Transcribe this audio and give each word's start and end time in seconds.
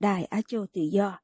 Đài 0.00 0.24
Á 0.24 0.40
Châu 0.48 0.66
Tự 0.72 0.80
Do. 0.92 1.20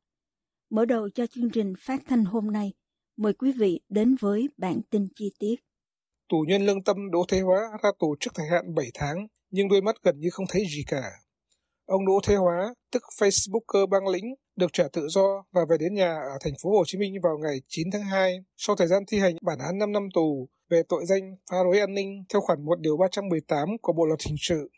Mở 0.71 0.85
đầu 0.85 1.09
cho 1.15 1.27
chương 1.27 1.51
trình 1.51 1.75
phát 1.81 2.03
thanh 2.09 2.25
hôm 2.25 2.53
nay, 2.53 2.73
mời 3.17 3.33
quý 3.33 3.53
vị 3.53 3.81
đến 3.89 4.17
với 4.21 4.49
bản 4.57 4.81
tin 4.91 5.07
chi 5.17 5.33
tiết. 5.39 5.55
Tù 6.29 6.37
nhân 6.49 6.67
lương 6.67 6.83
tâm 6.83 7.11
Đỗ 7.11 7.25
Thế 7.29 7.41
Hóa 7.41 7.61
ra 7.83 7.91
tù 7.99 8.17
trước 8.21 8.31
thời 8.35 8.47
hạn 8.47 8.75
7 8.75 8.87
tháng, 8.95 9.27
nhưng 9.51 9.69
đôi 9.69 9.81
mắt 9.81 9.97
gần 10.03 10.21
như 10.21 10.29
không 10.33 10.47
thấy 10.49 10.63
gì 10.71 10.85
cả. 10.87 11.11
Ông 11.87 12.07
Đỗ 12.07 12.21
Thế 12.27 12.35
Hóa, 12.35 12.75
tức 12.93 13.03
Facebooker 13.19 13.87
băng 13.87 14.09
lĩnh, 14.09 14.35
được 14.57 14.73
trả 14.73 14.85
tự 14.93 15.07
do 15.09 15.45
và 15.53 15.61
về 15.71 15.77
đến 15.81 15.95
nhà 15.95 16.15
ở 16.15 16.39
thành 16.45 16.55
phố 16.63 16.71
Hồ 16.71 16.83
Chí 16.87 16.99
Minh 16.99 17.15
vào 17.23 17.39
ngày 17.39 17.61
9 17.69 17.91
tháng 17.93 18.05
2 18.05 18.39
sau 18.57 18.77
thời 18.77 18.87
gian 18.87 19.03
thi 19.09 19.19
hành 19.19 19.37
bản 19.43 19.59
án 19.59 19.79
5 19.79 19.93
năm 19.93 20.09
tù 20.15 20.49
về 20.71 20.83
tội 20.89 21.07
danh 21.07 21.37
phá 21.51 21.57
rối 21.65 21.79
an 21.79 21.95
ninh 21.95 22.25
theo 22.33 22.41
khoản 22.41 22.65
1 22.65 22.81
điều 22.81 22.97
318 22.97 23.69
của 23.83 23.93
Bộ 23.93 24.07
luật 24.07 24.21
hình 24.27 24.37
sự. 24.41 24.71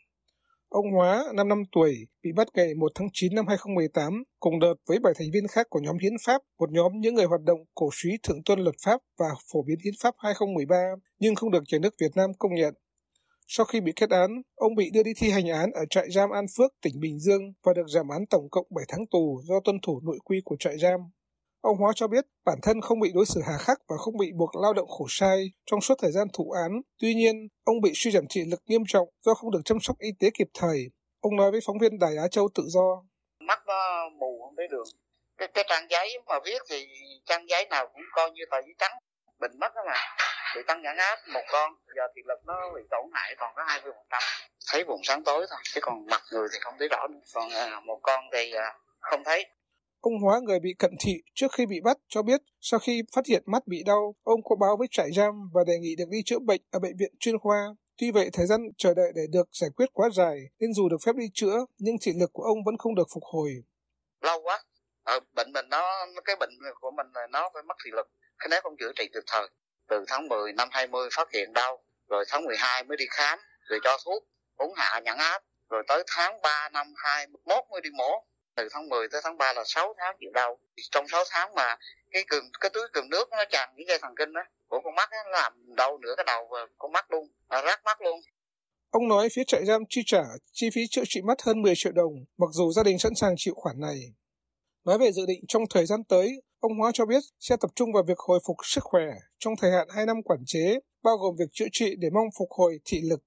Ông 0.69 0.91
Hóa, 0.91 1.25
5 1.35 1.47
năm 1.47 1.63
tuổi, 1.71 2.07
bị 2.23 2.31
bắt 2.35 2.47
ngày 2.53 2.73
1 2.75 2.91
tháng 2.95 3.07
9 3.13 3.35
năm 3.35 3.47
2018, 3.47 4.23
cùng 4.39 4.59
đợt 4.59 4.73
với 4.87 4.99
7 4.99 5.13
thành 5.19 5.27
viên 5.33 5.47
khác 5.47 5.67
của 5.69 5.79
nhóm 5.79 5.97
Hiến 5.97 6.13
pháp, 6.25 6.41
một 6.59 6.71
nhóm 6.71 6.91
những 6.99 7.15
người 7.15 7.25
hoạt 7.25 7.41
động 7.41 7.59
cổ 7.75 7.89
suý 7.93 8.09
thượng 8.23 8.43
tuân 8.45 8.59
luật 8.59 8.75
pháp 8.85 9.01
và 9.19 9.25
phổ 9.53 9.63
biến 9.63 9.77
Hiến 9.83 9.93
pháp 10.03 10.15
2013, 10.17 10.75
nhưng 11.19 11.35
không 11.35 11.51
được 11.51 11.63
nhà 11.71 11.77
nước 11.81 11.93
Việt 12.01 12.11
Nam 12.15 12.29
công 12.39 12.55
nhận. 12.55 12.73
Sau 13.47 13.65
khi 13.65 13.81
bị 13.81 13.91
kết 13.95 14.09
án, 14.09 14.41
ông 14.55 14.75
bị 14.75 14.89
đưa 14.93 15.03
đi 15.03 15.11
thi 15.17 15.29
hành 15.29 15.47
án 15.47 15.71
ở 15.71 15.85
trại 15.89 16.11
giam 16.11 16.29
An 16.29 16.45
Phước, 16.57 16.71
tỉnh 16.81 16.99
Bình 16.99 17.19
Dương 17.19 17.41
và 17.63 17.73
được 17.73 17.87
giảm 17.87 18.07
án 18.07 18.25
tổng 18.29 18.49
cộng 18.51 18.67
7 18.75 18.85
tháng 18.87 19.05
tù 19.11 19.41
do 19.43 19.55
tuân 19.63 19.77
thủ 19.81 20.01
nội 20.03 20.19
quy 20.25 20.41
của 20.45 20.55
trại 20.59 20.77
giam. 20.77 20.99
Ông 21.61 21.77
Hóa 21.77 21.91
cho 21.95 22.07
biết 22.07 22.25
bản 22.45 22.57
thân 22.63 22.81
không 22.81 22.99
bị 22.99 23.11
đối 23.15 23.25
xử 23.25 23.41
hà 23.47 23.57
khắc 23.57 23.77
và 23.87 23.95
không 23.97 24.17
bị 24.17 24.31
buộc 24.35 24.55
lao 24.55 24.73
động 24.73 24.87
khổ 24.87 25.05
sai 25.09 25.51
trong 25.65 25.81
suốt 25.81 25.95
thời 26.01 26.11
gian 26.11 26.27
thụ 26.33 26.51
án. 26.51 26.81
Tuy 26.99 27.13
nhiên, 27.13 27.47
ông 27.63 27.81
bị 27.81 27.91
suy 27.95 28.11
giảm 28.11 28.23
thị 28.29 28.41
lực 28.51 28.59
nghiêm 28.65 28.81
trọng 28.87 29.07
do 29.21 29.33
không 29.33 29.51
được 29.51 29.61
chăm 29.65 29.77
sóc 29.81 29.95
y 29.99 30.09
tế 30.19 30.29
kịp 30.33 30.47
thời. 30.53 30.77
Ông 31.21 31.35
nói 31.35 31.51
với 31.51 31.59
phóng 31.65 31.77
viên 31.81 31.99
Đài 31.99 32.17
Á 32.17 32.27
Châu 32.31 32.49
tự 32.55 32.63
do. 32.67 33.03
Mắt 33.39 33.59
nó 33.67 34.09
mù 34.19 34.41
không 34.45 34.53
thấy 34.57 34.67
đường. 34.67 34.87
Cái, 35.37 35.47
cái 35.53 35.63
trang 35.69 35.87
giấy 35.89 36.09
mà 36.27 36.35
viết 36.45 36.61
thì 36.69 36.87
trang 37.25 37.49
giấy 37.49 37.65
nào 37.69 37.87
cũng 37.93 38.01
coi 38.15 38.31
như 38.31 38.43
tờ 38.51 38.61
giấy 38.61 38.75
trắng. 38.77 38.91
Bệnh 39.39 39.59
mất 39.59 39.75
đó 39.75 39.81
mà. 39.87 39.97
Bị 40.55 40.61
tăng 40.67 40.81
nhãn 40.81 40.97
áp 40.97 41.19
một 41.33 41.43
con, 41.51 41.71
giờ 41.95 42.03
thị 42.15 42.21
lực 42.27 42.39
nó 42.45 42.71
bị 42.75 42.81
tổn 42.91 43.09
hại 43.13 43.35
còn 43.37 43.53
có 43.55 43.63
20%. 43.63 44.21
Thấy 44.71 44.83
vùng 44.83 45.01
sáng 45.03 45.23
tối 45.23 45.45
thôi, 45.49 45.59
chứ 45.73 45.79
còn 45.83 46.05
mặt 46.05 46.21
người 46.31 46.47
thì 46.53 46.59
không 46.61 46.73
thấy 46.79 46.87
rõ 46.87 47.07
nữa. 47.07 47.19
Còn 47.33 47.49
à, 47.49 47.79
một 47.79 47.99
con 48.03 48.23
thì 48.33 48.53
à, 48.53 48.73
không 48.99 49.23
thấy 49.23 49.45
Ông 50.01 50.19
Hóa 50.19 50.39
người 50.43 50.59
bị 50.59 50.73
cận 50.79 50.91
thị 50.99 51.13
trước 51.33 51.51
khi 51.51 51.65
bị 51.65 51.81
bắt 51.83 51.97
cho 52.07 52.21
biết 52.21 52.41
sau 52.61 52.79
khi 52.79 53.01
phát 53.15 53.25
hiện 53.25 53.43
mắt 53.45 53.67
bị 53.67 53.83
đau, 53.85 54.15
ông 54.23 54.43
có 54.43 54.55
báo 54.55 54.77
với 54.77 54.87
trại 54.91 55.11
giam 55.15 55.33
và 55.53 55.63
đề 55.67 55.79
nghị 55.79 55.95
được 55.95 56.09
đi 56.09 56.17
chữa 56.25 56.39
bệnh 56.39 56.61
ở 56.71 56.79
bệnh 56.79 56.97
viện 56.97 57.13
chuyên 57.19 57.39
khoa. 57.39 57.75
Tuy 57.97 58.11
vậy, 58.11 58.29
thời 58.33 58.45
gian 58.45 58.61
chờ 58.77 58.93
đợi 58.93 59.11
để 59.15 59.21
được 59.31 59.47
giải 59.51 59.69
quyết 59.75 59.85
quá 59.93 60.09
dài, 60.13 60.37
nên 60.59 60.73
dù 60.73 60.89
được 60.89 60.97
phép 61.05 61.15
đi 61.15 61.25
chữa, 61.33 61.65
nhưng 61.77 61.95
thị 62.01 62.11
lực 62.19 62.29
của 62.33 62.43
ông 62.43 62.57
vẫn 62.65 62.77
không 62.77 62.95
được 62.95 63.07
phục 63.13 63.23
hồi. 63.23 63.51
Lâu 64.21 64.41
quá. 64.43 64.63
Ờ, 65.03 65.19
bệnh 65.35 65.51
mình 65.53 65.65
nó, 65.69 66.05
cái 66.25 66.35
bệnh 66.35 66.49
của 66.79 66.91
mình 66.91 67.07
là 67.13 67.27
nó 67.29 67.49
phải 67.53 67.63
mất 67.63 67.75
thị 67.85 67.91
lực. 67.93 68.07
Cái 68.39 68.47
nếu 68.51 68.59
không 68.63 68.75
chữa 68.79 68.91
trị 68.95 69.09
kịp 69.13 69.23
thời. 69.27 69.47
Từ 69.89 70.05
tháng 70.07 70.27
10 70.27 70.53
năm 70.53 70.67
20 70.71 71.09
phát 71.15 71.27
hiện 71.33 71.53
đau, 71.53 71.83
rồi 72.07 72.25
tháng 72.27 72.45
12 72.45 72.83
mới 72.83 72.97
đi 72.97 73.05
khám, 73.09 73.39
rồi 73.69 73.79
cho 73.83 73.97
thuốc, 74.05 74.23
uống 74.57 74.73
hạ 74.75 74.99
nhãn 75.05 75.17
áp, 75.17 75.43
rồi 75.69 75.83
tới 75.87 76.03
tháng 76.07 76.41
3 76.41 76.69
năm 76.73 76.93
21 76.95 77.63
mới 77.71 77.81
đi 77.81 77.89
mổ 77.97 78.25
từ 78.59 78.67
tháng 78.71 78.89
10 78.89 79.07
tới 79.11 79.21
tháng 79.23 79.37
3 79.37 79.53
là 79.53 79.63
6 79.65 79.93
tháng 79.97 80.15
chịu 80.19 80.31
đau 80.33 80.59
trong 80.91 81.07
6 81.07 81.23
tháng 81.29 81.55
mà 81.55 81.77
cái 82.11 82.23
cường 82.29 82.43
cái 82.61 82.69
túi 82.73 82.83
cường 82.93 83.09
nước 83.09 83.29
nó 83.31 83.43
tràn 83.51 83.69
cái 83.77 83.85
dây 83.87 83.97
thần 84.01 84.11
kinh 84.17 84.33
đó 84.33 84.41
của 84.67 84.79
con 84.83 84.95
mắt 84.95 85.09
nó 85.11 85.31
làm 85.31 85.53
đau 85.75 85.97
nửa 85.97 86.13
cái 86.17 86.23
đầu 86.27 86.47
và 86.51 86.59
con 86.77 86.91
mắt 86.91 87.11
luôn 87.11 87.27
à, 87.47 87.61
rác 87.61 87.83
mắt 87.85 88.01
luôn 88.01 88.19
Ông 88.91 89.07
nói 89.07 89.29
phía 89.33 89.43
trại 89.47 89.65
giam 89.65 89.81
chi 89.89 90.01
trả 90.05 90.23
chi 90.51 90.69
phí 90.73 90.81
chữa 90.89 91.03
trị 91.07 91.21
mắt 91.21 91.41
hơn 91.41 91.61
10 91.61 91.73
triệu 91.75 91.91
đồng, 91.91 92.13
mặc 92.37 92.49
dù 92.51 92.71
gia 92.71 92.83
đình 92.83 92.99
sẵn 92.99 93.15
sàng 93.15 93.33
chịu 93.37 93.53
khoản 93.57 93.79
này. 93.79 93.99
Nói 94.85 94.97
về 94.97 95.11
dự 95.11 95.25
định 95.27 95.43
trong 95.47 95.63
thời 95.69 95.85
gian 95.85 96.03
tới, 96.03 96.41
ông 96.59 96.71
Hóa 96.79 96.91
cho 96.93 97.05
biết 97.05 97.23
sẽ 97.39 97.55
tập 97.61 97.71
trung 97.75 97.93
vào 97.93 98.03
việc 98.07 98.17
hồi 98.17 98.39
phục 98.47 98.57
sức 98.63 98.83
khỏe 98.83 99.05
trong 99.39 99.53
thời 99.61 99.71
hạn 99.71 99.87
2 99.91 100.05
năm 100.05 100.23
quản 100.23 100.39
chế, 100.45 100.79
bao 101.03 101.17
gồm 101.17 101.35
việc 101.39 101.49
chữa 101.51 101.65
trị 101.71 101.95
để 101.99 102.09
mong 102.09 102.27
phục 102.39 102.49
hồi 102.51 102.79
thị 102.85 103.01
lực. 103.09 103.19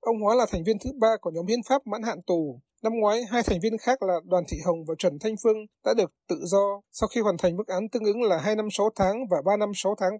Ông 0.00 0.20
Hóa 0.20 0.34
là 0.34 0.46
thành 0.50 0.64
viên 0.64 0.78
thứ 0.78 0.90
ba 1.00 1.16
của 1.20 1.30
nhóm 1.30 1.46
hiến 1.46 1.60
pháp 1.68 1.86
mãn 1.86 2.02
hạn 2.02 2.22
tù, 2.26 2.60
Năm 2.82 2.92
ngoái, 3.00 3.20
hai 3.30 3.42
thành 3.42 3.58
viên 3.62 3.78
khác 3.78 4.02
là 4.02 4.14
Đoàn 4.24 4.44
Thị 4.48 4.56
Hồng 4.66 4.84
và 4.88 4.94
Trần 4.98 5.18
Thanh 5.20 5.34
Phương 5.42 5.56
đã 5.84 5.94
được 5.94 6.10
tự 6.28 6.36
do 6.44 6.80
sau 6.92 7.08
khi 7.08 7.20
hoàn 7.20 7.36
thành 7.38 7.56
mức 7.56 7.66
án 7.66 7.88
tương 7.88 8.04
ứng 8.04 8.22
là 8.22 8.38
2 8.38 8.56
năm 8.56 8.68
6 8.70 8.90
tháng 8.96 9.16
và 9.30 9.36
3 9.44 9.56
năm 9.56 9.70
6 9.74 9.94
tháng. 10.00 10.12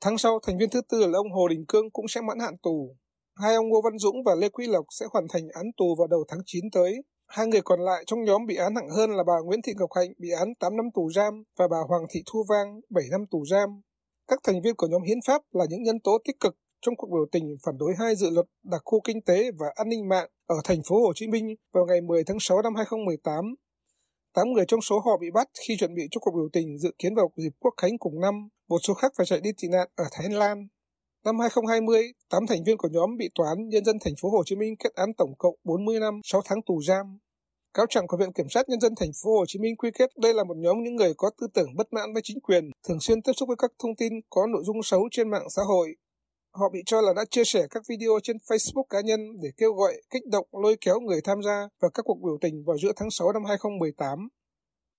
Tháng 0.00 0.18
sau, 0.18 0.38
thành 0.46 0.58
viên 0.58 0.70
thứ 0.70 0.80
tư 0.88 1.06
là 1.06 1.18
ông 1.18 1.32
Hồ 1.32 1.48
Đình 1.48 1.64
Cương 1.68 1.90
cũng 1.90 2.08
sẽ 2.08 2.20
mãn 2.20 2.38
hạn 2.38 2.54
tù. 2.62 2.96
Hai 3.36 3.54
ông 3.54 3.68
Ngô 3.68 3.80
Văn 3.84 3.98
Dũng 3.98 4.16
và 4.26 4.34
Lê 4.34 4.48
Quý 4.48 4.66
Lộc 4.66 4.84
sẽ 4.90 5.06
hoàn 5.12 5.24
thành 5.32 5.48
án 5.52 5.66
tù 5.76 5.94
vào 5.98 6.06
đầu 6.06 6.24
tháng 6.28 6.40
9 6.46 6.64
tới. 6.72 7.02
Hai 7.28 7.46
người 7.46 7.60
còn 7.64 7.80
lại 7.80 8.04
trong 8.06 8.24
nhóm 8.24 8.46
bị 8.46 8.56
án 8.56 8.74
nặng 8.74 8.88
hơn 8.96 9.10
là 9.10 9.24
bà 9.26 9.34
Nguyễn 9.44 9.62
Thị 9.62 9.72
Ngọc 9.76 9.90
Hạnh 9.96 10.12
bị 10.18 10.28
án 10.38 10.48
8 10.60 10.76
năm 10.76 10.86
tù 10.94 11.10
giam 11.10 11.42
và 11.58 11.68
bà 11.70 11.78
Hoàng 11.88 12.02
Thị 12.10 12.22
Thu 12.32 12.44
Vang 12.48 12.80
7 12.90 13.04
năm 13.10 13.20
tù 13.30 13.44
giam. 13.50 13.80
Các 14.28 14.38
thành 14.44 14.62
viên 14.64 14.74
của 14.76 14.86
nhóm 14.86 15.02
hiến 15.02 15.18
pháp 15.26 15.42
là 15.52 15.64
những 15.70 15.82
nhân 15.82 16.00
tố 16.04 16.18
tích 16.24 16.40
cực 16.40 16.54
trong 16.82 16.96
cuộc 16.96 17.10
biểu 17.10 17.26
tình 17.32 17.56
phản 17.66 17.78
đối 17.78 17.92
hai 17.98 18.16
dự 18.16 18.30
luật 18.30 18.46
đặc 18.62 18.82
khu 18.84 19.00
kinh 19.04 19.22
tế 19.22 19.50
và 19.58 19.66
an 19.74 19.88
ninh 19.88 20.08
mạng 20.08 20.28
ở 20.46 20.56
thành 20.64 20.82
phố 20.88 21.00
Hồ 21.06 21.12
Chí 21.14 21.26
Minh 21.26 21.54
vào 21.72 21.86
ngày 21.86 22.00
10 22.00 22.24
tháng 22.24 22.40
6 22.40 22.62
năm 22.62 22.74
2018. 22.74 23.54
Tám 24.34 24.52
người 24.52 24.64
trong 24.68 24.80
số 24.80 24.98
họ 24.98 25.16
bị 25.20 25.30
bắt 25.34 25.48
khi 25.66 25.76
chuẩn 25.76 25.94
bị 25.94 26.02
cho 26.10 26.18
cuộc 26.20 26.30
biểu 26.34 26.48
tình 26.52 26.78
dự 26.78 26.90
kiến 26.98 27.14
vào 27.14 27.30
dịp 27.36 27.52
quốc 27.60 27.74
khánh 27.76 27.98
cùng 27.98 28.20
năm, 28.20 28.48
một 28.68 28.78
số 28.82 28.94
khác 28.94 29.12
phải 29.16 29.26
chạy 29.26 29.40
đi 29.40 29.50
tị 29.62 29.68
nạn 29.68 29.88
ở 29.94 30.04
Thái 30.12 30.30
Lan. 30.30 30.68
Năm 31.24 31.38
2020, 31.38 32.12
8 32.30 32.46
thành 32.46 32.64
viên 32.66 32.76
của 32.76 32.88
nhóm 32.92 33.16
bị 33.16 33.30
tòa 33.34 33.48
án 33.48 33.68
nhân 33.68 33.84
dân 33.84 33.96
thành 34.04 34.14
phố 34.22 34.30
Hồ 34.30 34.42
Chí 34.46 34.56
Minh 34.56 34.74
kết 34.78 34.94
án 34.94 35.08
tổng 35.18 35.34
cộng 35.38 35.54
40 35.64 36.00
năm 36.00 36.20
6 36.24 36.40
tháng 36.44 36.58
tù 36.66 36.82
giam. 36.82 37.18
Cáo 37.74 37.86
trạng 37.90 38.06
của 38.06 38.16
Viện 38.16 38.32
Kiểm 38.32 38.48
sát 38.48 38.68
Nhân 38.68 38.80
dân 38.80 38.92
thành 39.00 39.10
phố 39.24 39.30
Hồ 39.38 39.44
Chí 39.46 39.58
Minh 39.58 39.76
quy 39.76 39.90
kết 39.98 40.10
đây 40.16 40.34
là 40.34 40.44
một 40.44 40.56
nhóm 40.56 40.82
những 40.82 40.96
người 40.96 41.12
có 41.16 41.30
tư 41.40 41.46
tưởng 41.54 41.76
bất 41.76 41.92
mãn 41.92 42.12
với 42.12 42.22
chính 42.24 42.40
quyền, 42.40 42.70
thường 42.88 43.00
xuyên 43.00 43.22
tiếp 43.22 43.32
xúc 43.36 43.46
với 43.48 43.56
các 43.56 43.70
thông 43.78 43.96
tin 43.96 44.12
có 44.30 44.46
nội 44.46 44.62
dung 44.64 44.82
xấu 44.82 45.08
trên 45.10 45.30
mạng 45.30 45.50
xã 45.50 45.62
hội, 45.62 45.96
Họ 46.54 46.68
bị 46.68 46.82
cho 46.86 47.00
là 47.00 47.12
đã 47.16 47.24
chia 47.30 47.44
sẻ 47.44 47.66
các 47.70 47.82
video 47.88 48.10
trên 48.22 48.36
Facebook 48.36 48.82
cá 48.90 49.00
nhân 49.00 49.20
để 49.42 49.48
kêu 49.56 49.72
gọi, 49.72 49.92
kích 50.10 50.22
động, 50.26 50.46
lôi 50.62 50.76
kéo 50.80 51.00
người 51.00 51.20
tham 51.24 51.42
gia 51.42 51.68
vào 51.80 51.90
các 51.94 52.02
cuộc 52.02 52.18
biểu 52.24 52.38
tình 52.40 52.64
vào 52.66 52.78
giữa 52.78 52.92
tháng 52.96 53.10
6 53.10 53.32
năm 53.32 53.44
2018. 53.44 54.28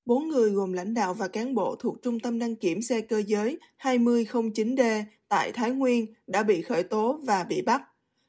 Bốn 0.05 0.27
người 0.27 0.51
gồm 0.51 0.73
lãnh 0.73 0.93
đạo 0.93 1.13
và 1.13 1.27
cán 1.27 1.55
bộ 1.55 1.75
thuộc 1.79 1.95
Trung 2.03 2.19
tâm 2.19 2.39
đăng 2.39 2.55
kiểm 2.55 2.81
xe 2.81 3.01
cơ 3.01 3.23
giới 3.27 3.57
2009D 3.79 5.03
tại 5.29 5.51
Thái 5.51 5.71
Nguyên 5.71 6.05
đã 6.27 6.43
bị 6.43 6.61
khởi 6.61 6.83
tố 6.83 7.19
và 7.23 7.43
bị 7.43 7.61
bắt. 7.61 7.81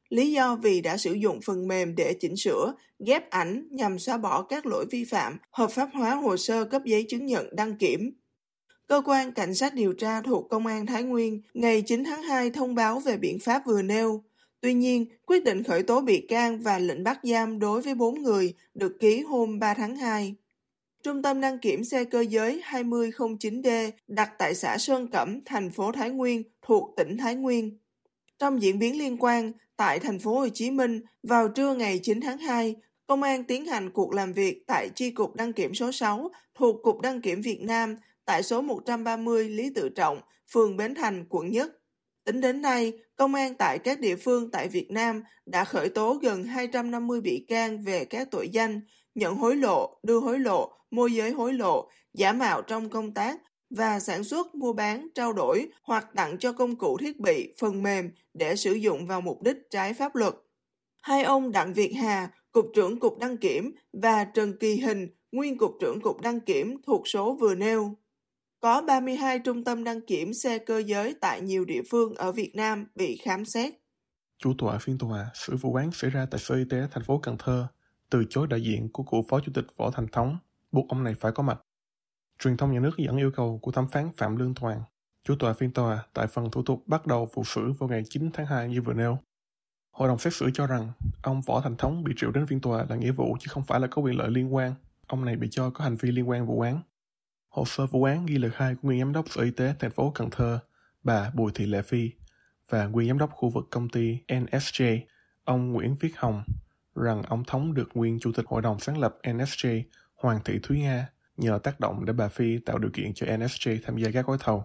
Lý 0.09 0.33
do 0.33 0.57
vì 0.63 0.81
đã 0.81 0.97
sử 0.97 1.13
dụng 1.13 1.41
phần 1.47 1.69
mềm 1.69 1.95
để 1.95 2.17
chỉnh 2.21 2.37
sửa, 2.37 2.75
ghép 3.07 3.31
ảnh 3.31 3.69
nhằm 3.71 3.99
xóa 3.99 4.19
bỏ 4.19 4.43
các 4.43 4.67
lỗi 4.67 4.87
vi 4.91 5.05
phạm, 5.05 5.39
hợp 5.51 5.71
pháp 5.71 5.89
hóa 5.95 6.15
hồ 6.15 6.37
sơ 6.37 6.65
cấp 6.65 6.83
giấy 6.85 7.07
chứng 7.09 7.27
nhận 7.27 7.57
đăng 7.57 7.79
kiểm, 7.79 8.01
Cơ 8.87 9.03
quan 9.05 9.33
Cảnh 9.33 9.55
sát 9.55 9.75
điều 9.75 9.93
tra 9.93 10.21
thuộc 10.21 10.49
Công 10.51 10.67
an 10.67 10.87
Thái 10.87 11.03
Nguyên 11.03 11.41
ngày 11.55 11.83
9 11.83 12.05
tháng 12.05 12.23
2 12.23 12.51
thông 12.51 12.75
báo 12.75 13.01
về 13.01 13.17
biện 13.17 13.39
pháp 13.39 13.67
vừa 13.67 13.83
nêu. 13.83 14.23
Tuy 14.61 14.75
nhiên, 14.75 15.07
quyết 15.27 15.45
định 15.45 15.63
khởi 15.63 15.83
tố 15.83 16.01
bị 16.01 16.27
can 16.29 16.61
và 16.61 16.79
lệnh 16.79 17.05
bắt 17.05 17.19
giam 17.23 17.59
đối 17.59 17.83
với 17.83 17.95
4 17.95 18.23
người 18.23 18.55
được 18.75 18.97
ký 19.01 19.21
hôm 19.21 19.59
3 19.59 19.75
tháng 19.75 19.97
2. 19.97 20.35
Trung 21.03 21.23
tâm 21.23 21.41
đăng 21.41 21.59
kiểm 21.59 21.85
xe 21.85 22.05
cơ 22.05 22.21
giới 22.21 22.63
2009D 22.71 23.91
đặt 24.07 24.31
tại 24.39 24.55
xã 24.55 24.79
Sơn 24.79 25.09
Cẩm, 25.13 25.41
thành 25.45 25.71
phố 25.71 25.93
Thái 25.93 26.11
Nguyên 26.11 26.43
thuộc 26.63 26.95
tỉnh 26.97 27.17
Thái 27.17 27.35
Nguyên. 27.35 27.79
Trong 28.39 28.63
diễn 28.63 28.79
biến 28.79 28.99
liên 28.99 29.17
quan, 29.21 29.53
Tại 29.77 29.99
thành 29.99 30.19
phố 30.19 30.39
Hồ 30.39 30.49
Chí 30.49 30.71
Minh, 30.71 31.01
vào 31.23 31.49
trưa 31.49 31.75
ngày 31.75 32.01
9 32.03 32.21
tháng 32.21 32.39
2, 32.39 32.75
Công 33.07 33.23
an 33.23 33.45
tiến 33.45 33.67
hành 33.67 33.91
cuộc 33.91 34.15
làm 34.15 34.33
việc 34.33 34.67
tại 34.67 34.89
Chi 34.95 35.11
cục 35.11 35.37
đăng 35.37 35.53
kiểm 35.53 35.75
số 35.75 35.93
6 35.93 36.31
thuộc 36.55 36.83
Cục 36.83 37.01
Đăng 37.01 37.21
kiểm 37.21 37.41
Việt 37.41 37.61
Nam 37.61 37.97
tại 38.25 38.43
số 38.43 38.63
130 38.63 39.49
Lý 39.49 39.71
Tự 39.75 39.89
Trọng, 39.89 40.21
phường 40.53 40.77
Bến 40.77 40.95
Thành, 40.95 41.25
quận 41.29 41.51
Nhất. 41.51 41.71
Tính 42.25 42.41
đến 42.41 42.63
nay, 42.63 42.93
công 43.17 43.35
an 43.35 43.55
tại 43.55 43.79
các 43.79 44.01
địa 44.01 44.17
phương 44.17 44.51
tại 44.51 44.69
Việt 44.69 44.91
Nam 44.91 45.23
đã 45.47 45.65
khởi 45.65 45.89
tố 45.89 46.19
gần 46.23 46.45
250 46.45 47.21
bị 47.21 47.45
can 47.49 47.83
về 47.83 48.05
các 48.05 48.31
tội 48.31 48.49
danh 48.49 48.81
nhận 49.15 49.37
hối 49.37 49.57
lộ, 49.57 49.99
đưa 50.03 50.21
hối 50.21 50.39
lộ, 50.39 50.73
môi 50.91 51.13
giới 51.13 51.31
hối 51.31 51.53
lộ, 51.53 51.91
giả 52.15 52.33
mạo 52.33 52.63
trong 52.63 52.89
công 52.89 53.15
tác 53.15 53.41
và 53.71 54.01
sản 54.01 54.25
xuất, 54.25 54.55
mua 54.55 54.73
bán, 54.73 55.09
trao 55.15 55.33
đổi 55.33 55.69
hoặc 55.83 56.07
tặng 56.15 56.39
cho 56.39 56.53
công 56.53 56.77
cụ 56.77 56.97
thiết 56.99 57.21
bị, 57.21 57.55
phần 57.59 57.83
mềm 57.83 58.11
để 58.35 58.57
sử 58.57 58.73
dụng 58.73 59.07
vào 59.07 59.21
mục 59.21 59.43
đích 59.43 59.57
trái 59.71 59.95
pháp 59.95 60.17
luật. 60.17 60.35
Hai 61.03 61.23
ông 61.23 61.53
Đặng 61.53 61.75
Việt 61.75 61.93
Hà, 61.93 62.31
Cục 62.53 62.67
trưởng 62.75 63.01
Cục 63.01 63.19
Đăng 63.19 63.37
Kiểm 63.37 63.73
và 63.93 64.25
Trần 64.25 64.59
Kỳ 64.61 64.77
Hình, 64.77 65.09
nguyên 65.33 65.59
Cục 65.59 65.73
trưởng 65.81 66.01
Cục 66.01 66.21
Đăng 66.21 66.41
Kiểm 66.41 66.83
thuộc 66.87 67.09
số 67.09 67.37
vừa 67.41 67.55
nêu. 67.55 67.97
Có 68.65 68.83
32 68.87 69.39
trung 69.39 69.65
tâm 69.65 69.85
đăng 69.85 70.01
kiểm 70.01 70.35
xe 70.35 70.59
cơ 70.59 70.83
giới 70.87 71.15
tại 71.21 71.41
nhiều 71.41 71.65
địa 71.65 71.83
phương 71.91 72.15
ở 72.15 72.33
Việt 72.33 72.51
Nam 72.55 72.87
bị 72.95 73.17
khám 73.17 73.45
xét. 73.45 73.75
Chủ 74.39 74.53
tọa 74.59 74.79
phiên 74.79 74.99
tòa 74.99 75.31
sự 75.35 75.57
vụ 75.57 75.75
án 75.75 75.93
xảy 75.93 76.11
ra 76.11 76.27
tại 76.31 76.41
Sở 76.41 76.55
Y 76.55 76.65
tế 76.71 76.87
thành 76.91 77.05
phố 77.05 77.19
Cần 77.19 77.37
Thơ 77.39 77.67
từ 78.11 78.25
chối 78.31 78.47
đại 78.47 78.63
diện 78.63 78.89
của 78.93 79.03
cựu 79.03 79.25
Phó 79.29 79.41
Chủ 79.41 79.53
tịch 79.55 79.65
Võ 79.77 79.91
Thành 79.91 80.07
Thống, 80.13 80.39
buộc 80.73 80.89
ông 80.89 81.05
này 81.05 81.15
phải 81.21 81.33
có 81.33 81.43
mặt. 81.43 81.61
Truyền 82.39 82.57
thông 82.57 82.73
nhà 82.73 82.81
nước 82.81 82.91
dẫn 82.99 83.17
yêu 83.17 83.31
cầu 83.37 83.59
của 83.63 83.73
thẩm 83.73 83.89
phán 83.89 84.11
Phạm 84.17 84.37
Lương 84.37 84.55
Toàn, 84.55 84.83
chủ 85.25 85.35
tọa 85.39 85.53
phiên 85.53 85.73
tòa 85.73 86.07
tại 86.13 86.27
phần 86.27 86.51
thủ 86.51 86.63
tục 86.63 86.83
bắt 86.87 87.07
đầu 87.07 87.29
vụ 87.35 87.45
xử 87.45 87.73
vào 87.79 87.89
ngày 87.89 88.03
9 88.09 88.31
tháng 88.33 88.47
2 88.47 88.69
như 88.69 88.83
vừa 88.83 88.95
nêu. 88.95 89.19
Hội 89.91 90.09
đồng 90.09 90.19
xét 90.19 90.35
xử 90.35 90.51
cho 90.55 90.67
rằng 90.67 90.93
ông 91.23 91.41
Võ 91.47 91.61
Thành 91.61 91.77
Thống 91.77 92.05
bị 92.05 92.13
triệu 92.17 92.31
đến 92.31 92.47
phiên 92.47 92.61
tòa 92.61 92.87
là 92.89 92.97
nghĩa 92.97 93.13
vụ 93.13 93.37
chứ 93.41 93.47
không 93.51 93.65
phải 93.65 93.81
là 93.81 93.87
có 93.87 94.03
quyền 94.03 94.19
lợi 94.19 94.31
liên 94.31 94.55
quan. 94.55 94.75
Ông 95.07 95.25
này 95.25 95.37
bị 95.37 95.49
cho 95.51 95.71
có 95.71 95.85
hành 95.85 95.97
vi 95.97 96.11
liên 96.11 96.29
quan 96.29 96.47
vụ 96.47 96.61
án. 96.61 96.81
Hồ 97.55 97.65
sơ 97.65 97.87
vụ 97.87 98.05
án 98.05 98.27
ghi 98.27 98.39
lời 98.39 98.51
khai 98.51 98.75
của 98.75 98.81
nguyên 98.83 98.99
giám 98.99 99.13
đốc 99.13 99.31
Sở 99.31 99.43
Y 99.43 99.51
tế 99.51 99.75
thành 99.79 99.91
phố 99.91 100.13
Cần 100.15 100.31
Thơ, 100.31 100.59
bà 101.03 101.31
Bùi 101.35 101.53
Thị 101.55 101.67
Lệ 101.67 101.83
Phi 101.83 102.11
và 102.69 102.87
nguyên 102.87 103.09
giám 103.09 103.19
đốc 103.19 103.31
khu 103.31 103.49
vực 103.49 103.67
công 103.71 103.89
ty 103.89 104.19
NSJ, 104.29 104.99
ông 105.45 105.73
Nguyễn 105.73 105.97
Viết 106.01 106.17
Hồng, 106.17 106.43
rằng 106.95 107.23
ông 107.23 107.45
Thống 107.45 107.75
được 107.75 107.89
nguyên 107.95 108.19
chủ 108.21 108.33
tịch 108.33 108.47
hội 108.47 108.63
đồng 108.63 108.81
sáng 108.81 108.99
lập 108.99 109.17
NSJ 109.23 109.83
Hoàng 110.15 110.41
Thị 110.45 110.59
Thúy 110.63 110.81
Nga 110.81 111.09
nhờ 111.37 111.59
tác 111.63 111.81
động 111.81 112.05
để 112.05 112.13
bà 112.13 112.29
Phi 112.29 112.59
tạo 112.59 112.79
điều 112.79 112.91
kiện 112.91 113.15
cho 113.15 113.27
NSJ 113.27 113.79
tham 113.85 113.97
gia 113.97 114.11
các 114.11 114.27
gói 114.27 114.37
thầu. 114.41 114.65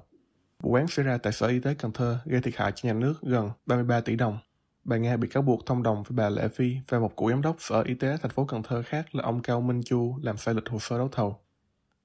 Vụ 0.59 0.73
án 0.73 0.87
xảy 0.87 1.05
ra 1.05 1.17
tại 1.17 1.33
Sở 1.33 1.47
Y 1.47 1.59
tế 1.59 1.73
Cần 1.73 1.91
Thơ 1.91 2.19
gây 2.25 2.41
thiệt 2.41 2.55
hại 2.55 2.71
cho 2.75 2.87
nhà 2.87 2.93
nước 2.93 3.13
gần 3.21 3.49
33 3.65 4.01
tỷ 4.01 4.15
đồng. 4.15 4.37
Bà 4.83 4.97
Nga 4.97 5.17
bị 5.17 5.27
cáo 5.27 5.43
buộc 5.43 5.65
thông 5.65 5.83
đồng 5.83 6.03
với 6.03 6.15
bà 6.15 6.29
Lệ 6.29 6.47
Phi 6.47 6.75
và 6.87 6.99
một 6.99 7.17
cựu 7.17 7.29
giám 7.29 7.41
đốc 7.41 7.55
Sở 7.59 7.81
Y 7.81 7.93
tế 7.93 8.17
thành 8.21 8.31
phố 8.31 8.45
Cần 8.45 8.63
Thơ 8.63 8.83
khác 8.85 9.15
là 9.15 9.23
ông 9.23 9.41
Cao 9.41 9.61
Minh 9.61 9.81
Chu 9.85 10.19
làm 10.21 10.37
sai 10.37 10.55
lệch 10.55 10.69
hồ 10.69 10.79
sơ 10.79 10.97
đấu 10.97 11.09
thầu. 11.11 11.39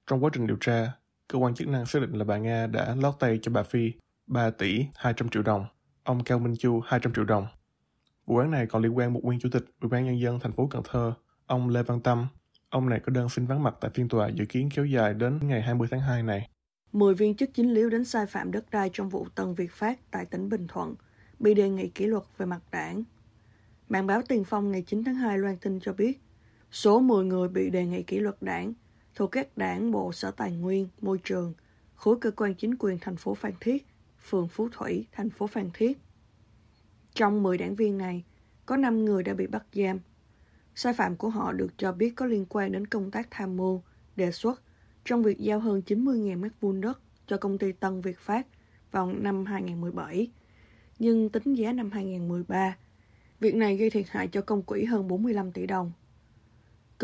Trong 0.06 0.24
quá 0.24 0.30
trình 0.32 0.46
điều 0.46 0.56
tra, 0.60 0.92
cơ 1.28 1.38
quan 1.38 1.54
chức 1.54 1.68
năng 1.68 1.86
xác 1.86 2.00
định 2.00 2.12
là 2.12 2.24
bà 2.24 2.38
Nga 2.38 2.66
đã 2.66 2.94
lót 2.94 3.14
tay 3.18 3.38
cho 3.42 3.52
bà 3.52 3.62
Phi 3.62 3.92
3 4.26 4.50
tỷ 4.50 4.86
200 4.94 5.28
triệu 5.28 5.42
đồng, 5.42 5.66
ông 6.02 6.24
Cao 6.24 6.38
Minh 6.38 6.54
Chu 6.58 6.80
200 6.80 7.12
triệu 7.14 7.24
đồng. 7.24 7.46
Vụ 8.26 8.36
án 8.36 8.50
này 8.50 8.66
còn 8.66 8.82
liên 8.82 8.96
quan 8.96 9.12
một 9.12 9.20
nguyên 9.24 9.40
chủ 9.40 9.48
tịch 9.52 9.64
Ủy 9.80 9.88
ban 9.90 10.04
nhân 10.04 10.20
dân 10.20 10.40
thành 10.40 10.52
phố 10.52 10.66
Cần 10.66 10.82
Thơ, 10.90 11.12
ông 11.46 11.68
Lê 11.68 11.82
Văn 11.82 12.00
Tâm. 12.00 12.26
Ông 12.70 12.88
này 12.88 13.00
có 13.00 13.10
đơn 13.10 13.28
xin 13.28 13.46
vắng 13.46 13.62
mặt 13.62 13.74
tại 13.80 13.90
phiên 13.94 14.08
tòa 14.08 14.28
dự 14.28 14.44
kiến 14.44 14.68
kéo 14.74 14.84
dài 14.84 15.14
đến 15.14 15.38
ngày 15.42 15.62
20 15.62 15.88
tháng 15.90 16.00
2 16.00 16.22
này. 16.22 16.48
10 16.92 17.14
viên 17.14 17.34
chức 17.34 17.50
chính 17.54 17.74
liếu 17.74 17.90
đến 17.90 18.04
sai 18.04 18.26
phạm 18.26 18.52
đất 18.52 18.70
đai 18.70 18.90
trong 18.92 19.08
vụ 19.08 19.26
Tân 19.34 19.54
Việt 19.54 19.72
Phát 19.72 20.10
tại 20.10 20.26
tỉnh 20.26 20.48
Bình 20.48 20.66
Thuận 20.68 20.94
bị 21.38 21.54
đề 21.54 21.68
nghị 21.68 21.88
kỷ 21.88 22.06
luật 22.06 22.22
về 22.38 22.46
mặt 22.46 22.60
đảng. 22.70 23.04
Mạng 23.88 24.06
báo 24.06 24.22
Tiền 24.28 24.44
Phong 24.44 24.72
ngày 24.72 24.82
9 24.82 25.04
tháng 25.04 25.14
2 25.14 25.38
loan 25.38 25.56
tin 25.56 25.80
cho 25.80 25.92
biết, 25.92 26.20
số 26.70 27.00
10 27.00 27.24
người 27.24 27.48
bị 27.48 27.70
đề 27.70 27.86
nghị 27.86 28.02
kỷ 28.02 28.18
luật 28.18 28.42
đảng 28.42 28.72
thuộc 29.14 29.32
các 29.32 29.56
đảng 29.58 29.90
bộ 29.90 30.12
Sở 30.12 30.30
Tài 30.30 30.52
nguyên, 30.52 30.88
Môi 31.00 31.18
trường, 31.24 31.54
khối 31.94 32.16
cơ 32.20 32.30
quan 32.30 32.54
chính 32.54 32.76
quyền 32.78 32.98
thành 33.00 33.16
phố 33.16 33.34
Phan 33.34 33.52
Thiết, 33.60 33.86
phường 34.28 34.48
Phú 34.48 34.68
Thủy, 34.72 35.06
thành 35.12 35.30
phố 35.30 35.46
Phan 35.46 35.70
Thiết. 35.74 35.98
Trong 37.14 37.42
10 37.42 37.58
đảng 37.58 37.74
viên 37.74 37.98
này, 37.98 38.24
có 38.66 38.76
5 38.76 39.04
người 39.04 39.22
đã 39.22 39.34
bị 39.34 39.46
bắt 39.46 39.66
giam. 39.72 39.98
Sai 40.74 40.92
phạm 40.92 41.16
của 41.16 41.28
họ 41.28 41.52
được 41.52 41.70
cho 41.76 41.92
biết 41.92 42.12
có 42.16 42.26
liên 42.26 42.46
quan 42.48 42.72
đến 42.72 42.86
công 42.86 43.10
tác 43.10 43.28
tham 43.30 43.56
mưu, 43.56 43.82
đề 44.16 44.32
xuất 44.32 44.62
trong 45.04 45.22
việc 45.22 45.38
giao 45.38 45.60
hơn 45.60 45.82
90.000 45.86 46.40
m2 46.40 46.80
đất 46.80 47.00
cho 47.26 47.36
công 47.36 47.58
ty 47.58 47.72
Tân 47.72 48.00
Việt 48.00 48.18
Phát 48.18 48.46
vào 48.90 49.12
năm 49.12 49.46
2017 49.46 50.30
nhưng 50.98 51.28
tính 51.28 51.54
giá 51.54 51.72
năm 51.72 51.90
2013, 51.90 52.76
việc 53.40 53.54
này 53.54 53.76
gây 53.76 53.90
thiệt 53.90 54.08
hại 54.08 54.28
cho 54.28 54.40
công 54.40 54.62
quỹ 54.62 54.84
hơn 54.84 55.08
45 55.08 55.52
tỷ 55.52 55.66
đồng. 55.66 55.92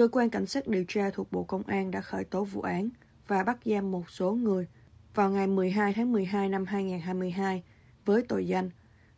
Cơ 0.00 0.08
quan 0.08 0.30
cảnh 0.30 0.46
sát 0.46 0.68
điều 0.68 0.84
tra 0.88 1.10
thuộc 1.10 1.32
Bộ 1.32 1.44
Công 1.44 1.62
an 1.62 1.90
đã 1.90 2.00
khởi 2.00 2.24
tố 2.24 2.44
vụ 2.44 2.60
án 2.60 2.88
và 3.26 3.44
bắt 3.44 3.58
giam 3.64 3.90
một 3.90 4.10
số 4.10 4.32
người 4.32 4.68
vào 5.14 5.30
ngày 5.30 5.46
12 5.46 5.92
tháng 5.94 6.12
12 6.12 6.48
năm 6.48 6.64
2022 6.64 7.62
với 8.04 8.22
tội 8.28 8.46
danh 8.46 8.70